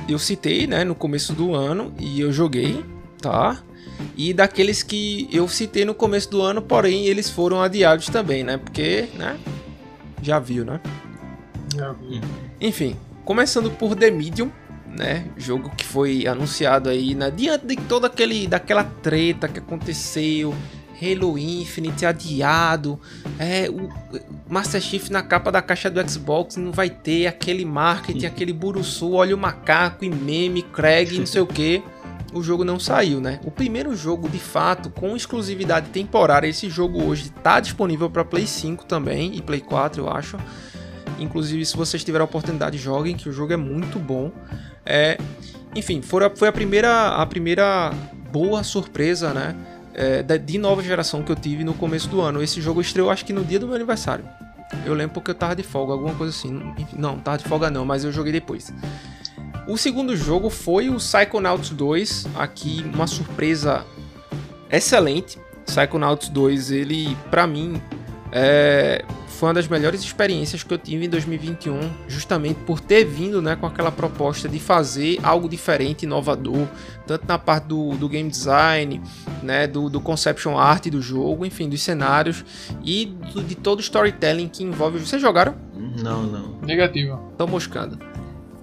[0.08, 2.84] eu citei, né, no começo do ano e eu joguei,
[3.22, 3.62] tá?
[4.16, 8.58] E daqueles que eu citei no começo do ano, porém eles foram adiados também, né?
[8.58, 9.38] Porque, né?
[10.22, 10.80] Já viu, né?
[12.62, 12.96] Enfim,
[13.26, 14.52] começando por The Medium,
[14.88, 15.26] né?
[15.38, 17.32] Jogo que foi anunciado aí, né?
[17.32, 20.54] Diante de toda aquele, daquela treta que aconteceu,
[21.02, 23.00] Halo Infinite adiado,
[23.38, 23.90] é, o
[24.48, 29.14] Master Chief na capa da caixa do Xbox não vai ter aquele marketing, aquele buruçu,
[29.14, 31.84] olha o macaco e meme, Craig, não sei o que.
[32.34, 33.40] O jogo não saiu, né?
[33.46, 38.48] O primeiro jogo, de fato, com exclusividade temporária, esse jogo hoje tá disponível para Play
[38.48, 40.38] 5 também e Play 4, eu acho.
[41.20, 44.32] Inclusive, se vocês tiverem a oportunidade, joguem, que o jogo é muito bom.
[44.86, 45.18] É,
[45.76, 47.92] enfim, foi a, foi a primeira, a primeira
[48.32, 49.56] boa surpresa, né?
[49.94, 52.42] é, de nova geração que eu tive no começo do ano.
[52.42, 54.26] Esse jogo estreou, acho que no dia do meu aniversário.
[54.86, 56.74] Eu lembro porque eu tava de folga, alguma coisa assim.
[56.98, 58.74] Não, tava de folga não, mas eu joguei depois.
[59.68, 62.28] O segundo jogo foi o Psychonauts 2.
[62.36, 63.86] Aqui, uma surpresa
[64.72, 65.40] excelente.
[65.66, 67.82] Psychonauts 2, ele, pra mim,
[68.32, 69.06] é,
[69.44, 71.78] foi uma das melhores experiências que eu tive em 2021,
[72.08, 76.66] justamente por ter vindo né, com aquela proposta de fazer algo diferente, inovador,
[77.06, 79.02] tanto na parte do, do game design,
[79.42, 82.46] né, do, do conception art do jogo, enfim, dos cenários
[82.86, 84.98] e do- de todo o storytelling que envolve.
[84.98, 85.56] Vocês jogaram?
[86.02, 86.56] Não, não.
[86.62, 87.20] Negativo.
[87.38, 88.00] Tô moscando.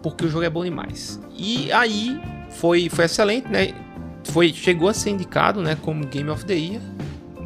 [0.03, 1.21] Porque o jogo é bom demais.
[1.37, 2.19] E aí
[2.53, 3.75] foi, foi excelente, né?
[4.25, 6.81] Foi, chegou a ser indicado, né, como Game of the Year,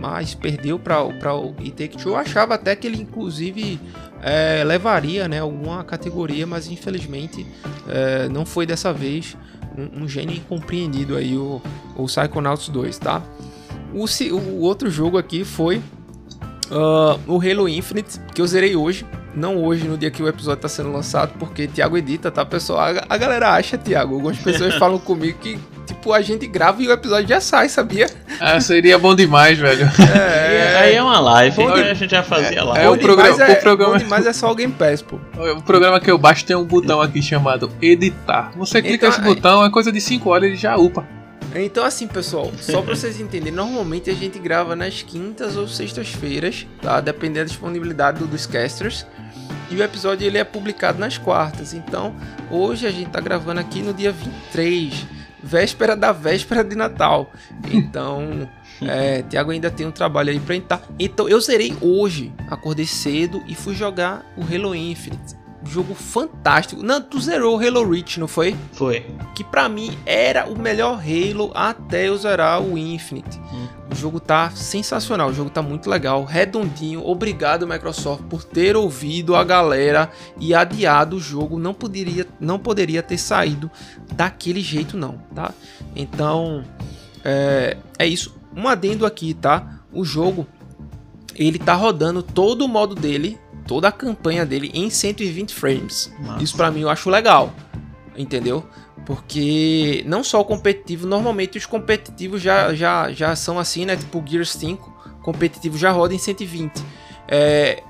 [0.04, 1.96] mas perdeu para o It.
[2.04, 3.80] Eu achava até que ele inclusive
[4.22, 7.46] é, levaria, né, alguma categoria, mas infelizmente
[7.88, 9.34] é, não foi dessa vez.
[9.76, 11.60] Um, um gênio incompreendido aí o,
[11.96, 13.22] o Psychonauts 2, tá?
[13.92, 15.82] O, o outro jogo aqui foi
[16.70, 19.06] ah, o Halo Infinite, que eu zerei hoje.
[19.34, 22.80] Não hoje, no dia que o episódio tá sendo lançado, porque Thiago edita, tá, pessoal?
[22.80, 24.14] A, a galera acha, Thiago.
[24.14, 28.06] Algumas pessoas falam comigo que, tipo, a gente grava e o episódio já sai, sabia?
[28.40, 29.88] Ah, seria bom demais, velho.
[30.44, 32.78] É, aí é uma live, Bom de- a gente já fazia lá.
[32.78, 35.18] é o programa- demais é, o programa- demais é só o Game Pass, pô.
[35.56, 38.52] O programa que eu baixo tem um botão aqui chamado editar.
[38.56, 41.06] Você clica Então, nesse aí- botão, é coisa de 5 horas ele já upa.
[41.54, 46.66] Então, assim, pessoal, só pra vocês entenderem, normalmente a gente grava nas quintas ou sextas-feiras,
[46.82, 47.00] tá?
[47.00, 49.06] Dependendo da disponibilidade do- dos casters.
[49.70, 51.72] E o episódio ele é publicado nas quartas.
[51.72, 52.14] Então,
[52.50, 55.06] hoje a gente tá gravando aqui no dia 23,
[55.44, 57.30] véspera da véspera de Natal.
[57.70, 58.48] Então,
[58.82, 60.82] é, Thiago ainda tem um trabalho aí pra entrar.
[60.98, 65.43] Então, eu zerei hoje, acordei cedo e fui jogar o Halo Infinite.
[65.66, 66.82] Jogo fantástico.
[66.82, 68.56] Não, tu zerou o Halo Reach, não foi?
[68.72, 69.06] Foi.
[69.34, 73.38] que pra mim era o melhor Halo até eu zerar o Infinite.
[73.52, 73.66] Hum.
[73.90, 77.06] O jogo tá sensacional, o jogo tá muito legal, redondinho.
[77.06, 80.10] Obrigado Microsoft por ter ouvido a galera
[80.40, 81.58] e adiado o jogo.
[81.58, 83.70] Não poderia, não poderia ter saído
[84.12, 85.52] daquele jeito não, tá?
[85.94, 86.64] Então
[87.24, 88.34] é, é isso.
[88.56, 89.80] Um adendo aqui, tá?
[89.92, 90.46] O jogo
[91.34, 96.12] ele tá rodando todo o modo dele, toda a campanha dele em 120 frames.
[96.20, 96.42] Massa.
[96.42, 97.52] Isso pra mim eu acho legal,
[98.16, 98.64] entendeu?
[99.06, 103.96] Porque não só o competitivo, normalmente os competitivos já, já, já são assim, né?
[103.96, 104.92] Tipo o Gears 5,
[105.22, 106.72] competitivo já roda em 120.
[107.28, 107.82] É,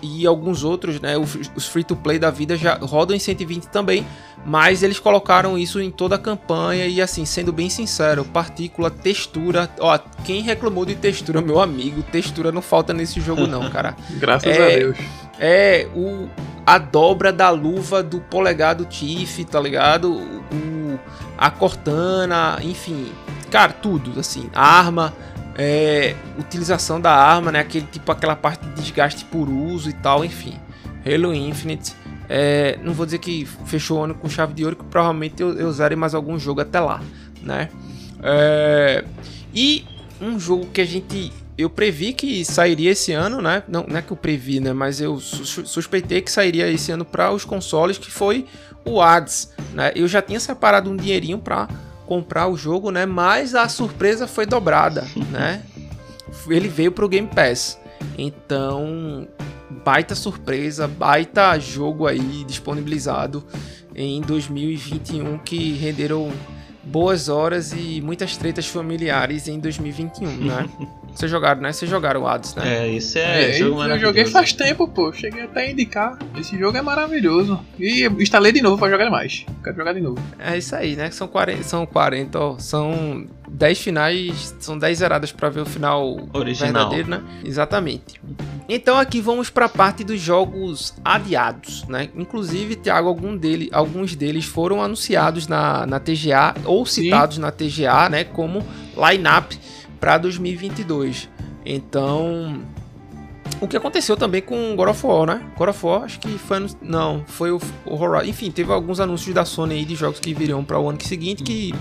[0.00, 1.18] e alguns outros, né?
[1.18, 4.06] Os, os free to play da vida já rodam em 120 também.
[4.44, 9.70] Mas eles colocaram isso em toda a campanha e assim, sendo bem sincero, partícula, textura.
[9.78, 13.94] Ó, quem reclamou de textura, meu amigo, textura não falta nesse jogo não, cara.
[14.18, 14.98] Graças É, a Deus.
[15.44, 16.28] É o
[16.64, 20.12] a dobra da luva do polegado Tiff, tá ligado?
[20.12, 20.98] O,
[21.36, 23.10] a cortana, enfim,
[23.50, 25.12] cara, tudo assim, a arma,
[25.56, 27.58] é, utilização da arma, né?
[27.58, 30.54] Aquele tipo aquela parte de desgaste por uso e tal, enfim.
[31.04, 31.94] Halo Infinite,
[32.28, 35.58] é, não vou dizer que fechou o ano com chave de ouro, que provavelmente eu,
[35.58, 37.00] eu usarei mais algum jogo até lá,
[37.42, 37.68] né?
[38.22, 39.04] É,
[39.52, 39.84] e
[40.20, 41.32] um jogo que a gente
[41.62, 43.62] eu previ que sairia esse ano, né?
[43.68, 44.72] Não, não é que eu previ, né?
[44.72, 48.46] Mas eu sus- suspeitei que sairia esse ano para os consoles, que foi
[48.84, 49.92] o Hades, né?
[49.94, 51.68] Eu já tinha separado um dinheirinho para
[52.06, 53.06] comprar o jogo, né?
[53.06, 55.62] Mas a surpresa foi dobrada, né?
[56.48, 57.78] ele veio pro Game Pass.
[58.18, 59.28] Então,
[59.84, 63.44] baita surpresa, baita jogo aí disponibilizado
[63.94, 66.30] em 2021 que renderam
[66.82, 70.68] boas horas e muitas tretas familiares em 2021, né?
[71.14, 71.72] Vocês jogaram, né?
[71.72, 72.86] Vocês jogaram o Hades, né?
[72.86, 75.12] É, isso é, É, jogo eu joguei faz tempo, pô.
[75.12, 76.18] Cheguei até a indicar.
[76.38, 77.60] Esse jogo é maravilhoso.
[77.78, 79.44] E instalei de novo pra jogar mais.
[79.62, 80.18] Quero jogar de novo.
[80.38, 81.10] É isso aí, né?
[81.10, 86.28] São 40, são 40, ó, são 10 finais, são 10 zeradas pra ver o final
[86.32, 86.72] Original.
[86.72, 87.22] verdadeiro, né?
[87.44, 88.20] Exatamente.
[88.68, 92.08] Então aqui vamos pra parte dos jogos adiados, né?
[92.16, 97.02] Inclusive, Thiago, algum dele, alguns deles foram anunciados na, na TGA ou Sim.
[97.02, 98.24] citados na TGA, né?
[98.24, 98.64] Como
[98.96, 99.58] line-up
[100.02, 101.30] pra 2022.
[101.64, 102.60] Então,
[103.60, 105.52] o que aconteceu também com God of War, né?
[105.56, 106.66] God of War, acho que foi.
[106.82, 108.22] Não, foi o, o.
[108.24, 111.44] Enfim, teve alguns anúncios da Sony aí de jogos que viriam para o ano seguinte
[111.44, 111.72] que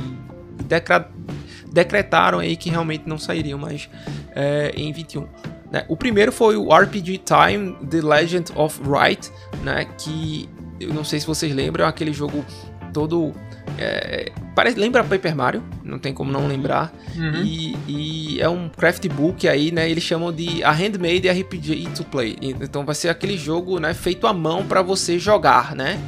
[1.68, 3.90] decretaram aí que realmente não sairiam mais
[4.36, 5.26] é, em 21.
[5.72, 5.84] né?
[5.88, 9.32] O primeiro foi o RPG Time The Legend of Wright,
[9.64, 9.86] né?
[9.98, 10.48] Que
[10.80, 12.46] eu não sei se vocês lembram, é aquele jogo
[12.94, 13.34] todo.
[13.78, 16.94] É, parece, lembra Paper Mario, não tem como não lembrar.
[17.16, 17.44] Uhum.
[17.44, 19.90] E, e é um craft book aí, né?
[19.90, 22.38] Eles chamam de a handmade RPG to play.
[22.42, 23.94] Então vai ser aquele jogo, né?
[23.94, 26.00] Feito à mão para você jogar, né?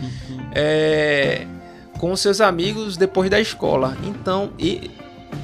[0.55, 1.45] É,
[1.99, 3.97] com seus amigos depois da escola.
[4.03, 4.91] Então, e-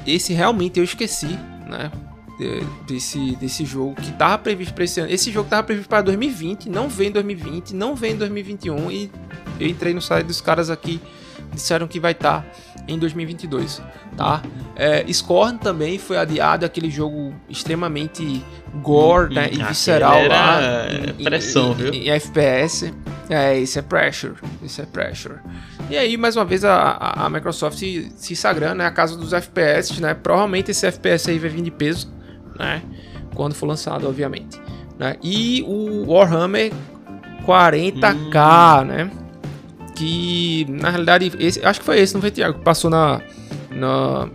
[0.06, 1.90] esse realmente eu esqueci, né?
[2.38, 5.10] de- Desse, desse jogo que tava previsto para esse ano.
[5.12, 9.10] Esse jogo tava previsto para 2020, não vem em 2020, não vem em 2021 e
[9.60, 11.00] eu entrei no site dos caras aqui,
[11.52, 12.46] disseram que vai estar
[12.88, 13.82] em 2022,
[14.16, 14.42] tá?
[14.76, 18.44] É, Scorn também foi adiado, aquele jogo extremamente
[18.82, 20.60] gore, né, e Aquele visceral era lá.
[21.18, 21.92] em- pressão, em- viu?
[21.94, 22.94] Em, FPS.
[23.28, 25.36] É, isso é pressure, isso é pressure.
[25.88, 26.92] E aí, mais uma vez, a,
[27.24, 31.38] a- Microsoft se, se sagrando, né, a casa dos FPS, né, provavelmente esse FPS aí
[31.38, 32.12] vai vir de peso,
[32.58, 32.82] né,
[33.34, 34.60] quando for lançado, obviamente.
[34.98, 35.16] Né?
[35.22, 36.72] E o Warhammer
[37.46, 39.10] 40k, né,
[40.00, 43.20] que na realidade, esse, acho que foi esse, não foi Thiago, que passou na,
[43.70, 44.28] na,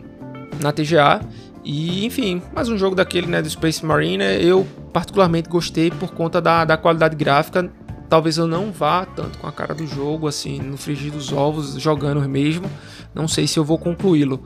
[0.62, 1.22] na TGA.
[1.64, 4.24] E enfim, mais um jogo daquele né, do Space Marine.
[4.40, 7.68] Eu particularmente gostei por conta da, da qualidade gráfica.
[8.08, 11.82] Talvez eu não vá tanto com a cara do jogo, assim, no frigir dos ovos,
[11.82, 12.70] jogando mesmo.
[13.16, 14.44] Não sei se eu vou concluí-lo.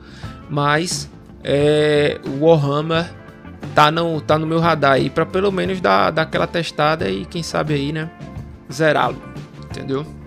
[0.48, 1.10] Mas
[1.44, 3.12] é, o Warhammer
[3.74, 7.26] tá no, tá no meu radar aí pra pelo menos dar, dar aquela testada e
[7.26, 8.10] quem sabe aí, né?
[8.72, 9.20] Zerá-lo.
[9.64, 10.19] Entendeu?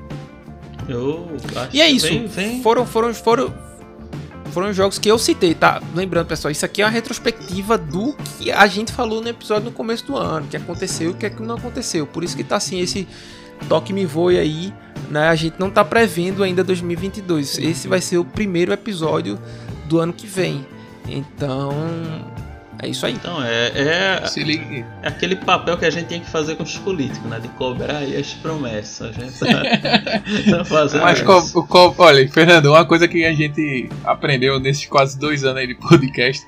[0.87, 2.07] Eu acho E é isso.
[2.07, 2.61] Vem, vem.
[2.61, 3.53] Foram, foram, foram,
[4.51, 5.81] foram os jogos que eu citei, tá?
[5.95, 9.71] Lembrando, pessoal, isso aqui é uma retrospectiva do que a gente falou no episódio no
[9.71, 12.05] começo do ano, o que aconteceu e o que, é que não aconteceu.
[12.05, 13.07] Por isso que tá assim esse
[13.67, 14.73] toque me voe aí,
[15.09, 15.29] né?
[15.29, 17.59] A gente não tá prevendo ainda 2022.
[17.59, 19.39] Esse vai ser o primeiro episódio
[19.87, 20.65] do ano que vem.
[21.07, 21.71] Então,
[22.83, 23.13] é isso aí.
[23.13, 23.71] Então, é,
[24.21, 24.85] é, Se ligue.
[25.01, 27.39] é aquele papel que a gente tem que fazer com os políticos, né?
[27.39, 29.09] De cobrar aí as promessas.
[29.09, 31.53] A gente tá, tá fazendo Mas, isso.
[31.53, 31.63] co,
[31.93, 35.75] co, olha, Fernando, uma coisa que a gente aprendeu nesses quase dois anos aí de
[35.75, 36.45] podcast: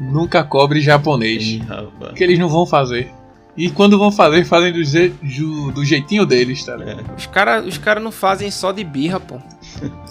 [0.00, 1.58] nunca cobre japonês.
[1.66, 2.12] Rapaz.
[2.14, 3.10] Que eles não vão fazer.
[3.56, 7.00] E quando vão fazer, fazem do, je- ju- do jeitinho deles, tá ligado?
[7.00, 7.14] É.
[7.16, 9.36] Os caras os cara não fazem só de birra, pô.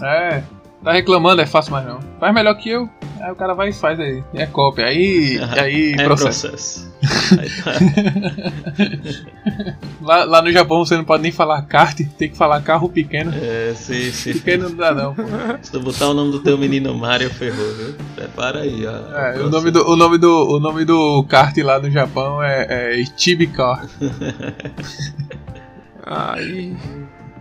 [0.02, 0.42] É.
[0.84, 1.98] Tá reclamando, é fácil, mas não.
[2.20, 2.88] Faz melhor que eu.
[3.20, 4.22] Aí o cara vai e faz aí.
[4.34, 4.86] É cópia.
[4.86, 6.88] Aí, aí É processo.
[7.64, 7.72] tá.
[10.00, 13.32] Lá, lá no Japão você não pode nem falar kart, tem que falar carro pequeno.
[13.34, 15.14] É, se, se, Pequeno não dá não.
[15.14, 15.22] pô.
[15.60, 17.94] se tu botar o nome do teu menino Mario, ferrou, viu?
[18.14, 19.18] Prepara aí, ó.
[19.18, 23.00] É, o, nome do, o, nome do, o nome do kart lá no Japão é,
[23.00, 23.86] é Chibi Car.
[26.10, 26.74] Aí.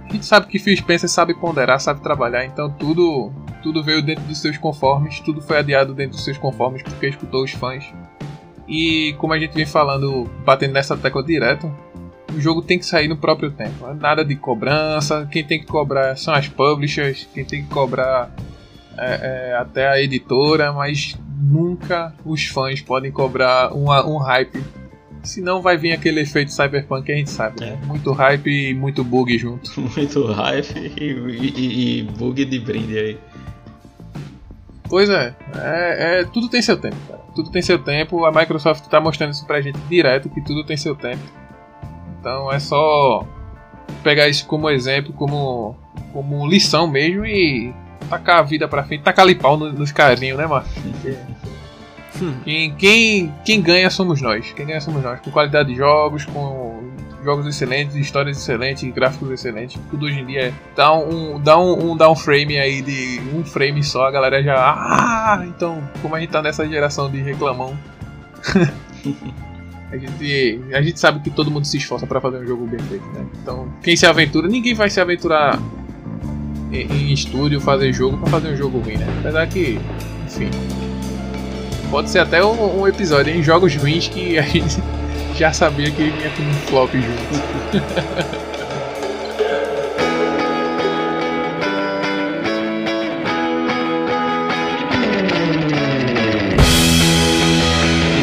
[0.10, 3.32] A gente sabe que Phil Spencer sabe ponderar, sabe trabalhar, então tudo
[3.62, 7.44] tudo veio dentro dos seus conformes, tudo foi adiado dentro dos seus conformes porque escutou
[7.44, 7.84] os fãs.
[8.68, 11.70] E como a gente vem falando, batendo nessa tecla direto,
[12.34, 13.94] o jogo tem que sair no próprio tempo.
[13.96, 18.32] Nada de cobrança, quem tem que cobrar são as publishers, quem tem que cobrar
[18.98, 24.64] é, é, até a editora, mas nunca os fãs podem cobrar uma- um hype.
[25.24, 27.60] Senão vai vir aquele efeito cyberpunk que a gente sabe.
[27.62, 27.78] né?
[27.86, 29.70] Muito hype e muito bug junto.
[29.80, 33.18] Muito hype e, e- e bug de brinde aí.
[34.90, 37.20] Pois é, é, é, tudo tem seu tempo, cara.
[37.36, 38.24] Tudo tem seu tempo.
[38.26, 41.22] A Microsoft tá mostrando isso pra gente direto, que tudo tem seu tempo.
[42.20, 43.26] Então é só
[44.04, 45.76] pegar isso como exemplo, como,
[46.14, 47.74] como lição mesmo e
[48.10, 50.66] tacar a vida pra frente, tacar ali pau no- nos carinhos, né, mano?
[52.44, 54.52] Quem, quem, ganha somos nós.
[54.54, 55.20] Quem ganha somos nós.
[55.22, 56.84] Com qualidade de jogos, com
[57.24, 59.80] jogos excelentes, histórias excelentes, gráficos excelentes.
[59.90, 60.54] Tudo hoje em dia é.
[60.76, 64.56] Dá um, dá um, um downframe aí de um frame só, a galera já.
[64.56, 65.44] Ah!
[65.48, 67.78] Então, como a gente tá nessa geração de reclamão.
[69.90, 72.80] A gente, a gente sabe que todo mundo se esforça para fazer um jogo bem
[72.80, 73.26] feito, né?
[73.42, 75.58] Então, quem se aventura, ninguém vai se aventurar
[76.74, 79.08] em, em estúdio fazer jogo para fazer um jogo ruim, né?
[79.22, 79.80] Apesar que,
[80.26, 80.50] enfim,
[81.90, 84.82] pode ser até um, um, episódio em jogos ruins que a gente
[85.36, 87.48] já sabia que vinha com um flop junto.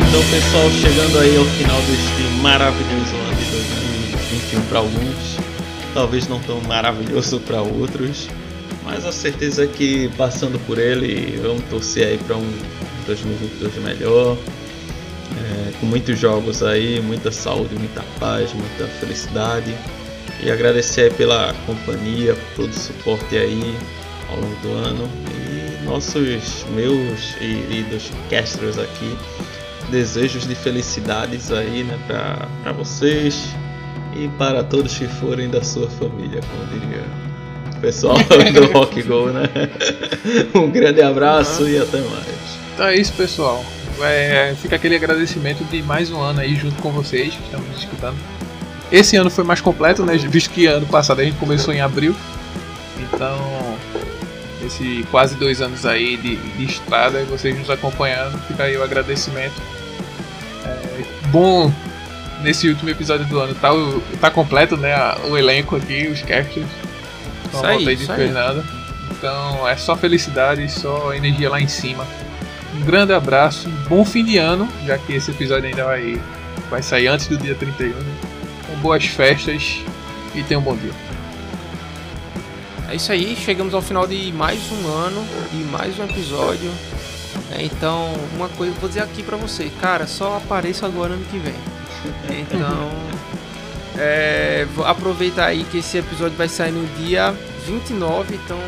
[0.09, 5.39] Então, pessoal, chegando aí ao final deste maravilhoso ano de 2021 para alguns,
[5.93, 8.29] talvez não tão maravilhoso para outros,
[8.85, 12.53] mas a certeza que passando por ele, vamos torcer aí para um
[13.07, 14.37] 2022 melhor,
[15.37, 19.75] é, com muitos jogos aí, muita saúde, muita paz, muita felicidade.
[20.43, 23.75] E agradecer pela companhia, por todo o suporte aí
[24.29, 25.11] ao longo do ano.
[25.31, 29.17] E nossos, meus e, e dos casters aqui
[29.91, 33.55] desejos de felicidades aí, né, para vocês
[34.17, 37.24] e para todos que forem da sua família, como diria
[37.85, 38.17] pessoal
[38.53, 39.43] do Rock Go, né?
[40.55, 42.25] Um grande abraço e até mais.
[42.73, 43.65] Então é isso, pessoal.
[44.01, 48.17] É, fica aquele agradecimento de mais um ano aí junto com vocês que estamos escutando.
[48.91, 50.17] Esse ano foi mais completo, né?
[50.17, 52.15] Visto que ano passado a gente começou em abril.
[52.99, 53.39] Então,
[54.65, 58.83] esse quase dois anos aí de, de estrada e vocês nos acompanhando, fica aí o
[58.83, 59.61] agradecimento
[61.35, 61.73] bom
[62.43, 63.55] nesse último episódio do ano.
[63.55, 63.71] Tá,
[64.21, 64.95] tá completo, né?
[65.29, 66.67] O elenco aqui, os casters.
[67.63, 68.65] Não isso aí, de nada.
[69.11, 72.07] Então é só felicidade, só energia lá em cima.
[72.75, 76.21] Um grande abraço, um bom fim de ano, já que esse episódio ainda vai,
[76.69, 77.91] vai sair antes do dia 31.
[77.91, 78.15] Né?
[78.67, 79.81] Com boas festas
[80.35, 80.93] e tenha um bom dia.
[82.91, 86.71] É isso aí, chegamos ao final de mais um ano e mais um episódio.
[87.57, 91.39] É, então, uma coisa vou dizer aqui pra você, cara, só apareça agora ano que
[91.39, 91.55] vem.
[92.29, 92.91] Então,
[93.97, 97.35] é, aproveitar aí que esse episódio vai sair no dia
[97.67, 98.59] 29, então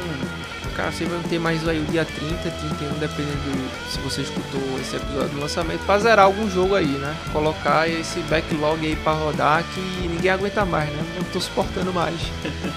[0.77, 4.97] cara, você vai ter mais aí o dia 30, 31, dependendo se você escutou esse
[4.97, 7.16] episódio do lançamento, pra zerar algum jogo aí, né?
[7.33, 11.03] Colocar esse backlog aí pra rodar que ninguém aguenta mais, né?
[11.16, 12.14] Não tô suportando mais.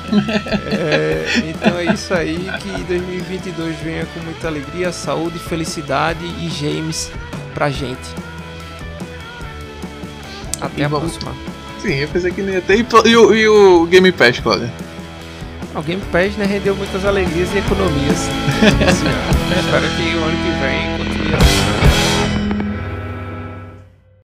[0.72, 7.12] é, então é isso aí, que 2022 venha com muita alegria, saúde, felicidade e James
[7.54, 8.16] pra gente.
[10.62, 11.36] Até e a próxima.
[11.82, 12.86] Sim, eu pensei que nem ia ter.
[13.06, 14.70] E, o, e o Game Pass, Cláudio?
[15.76, 18.18] O Game Pass né, rendeu muitas alegrias e economias.
[19.60, 21.69] Espero que o ano que vem continue assim.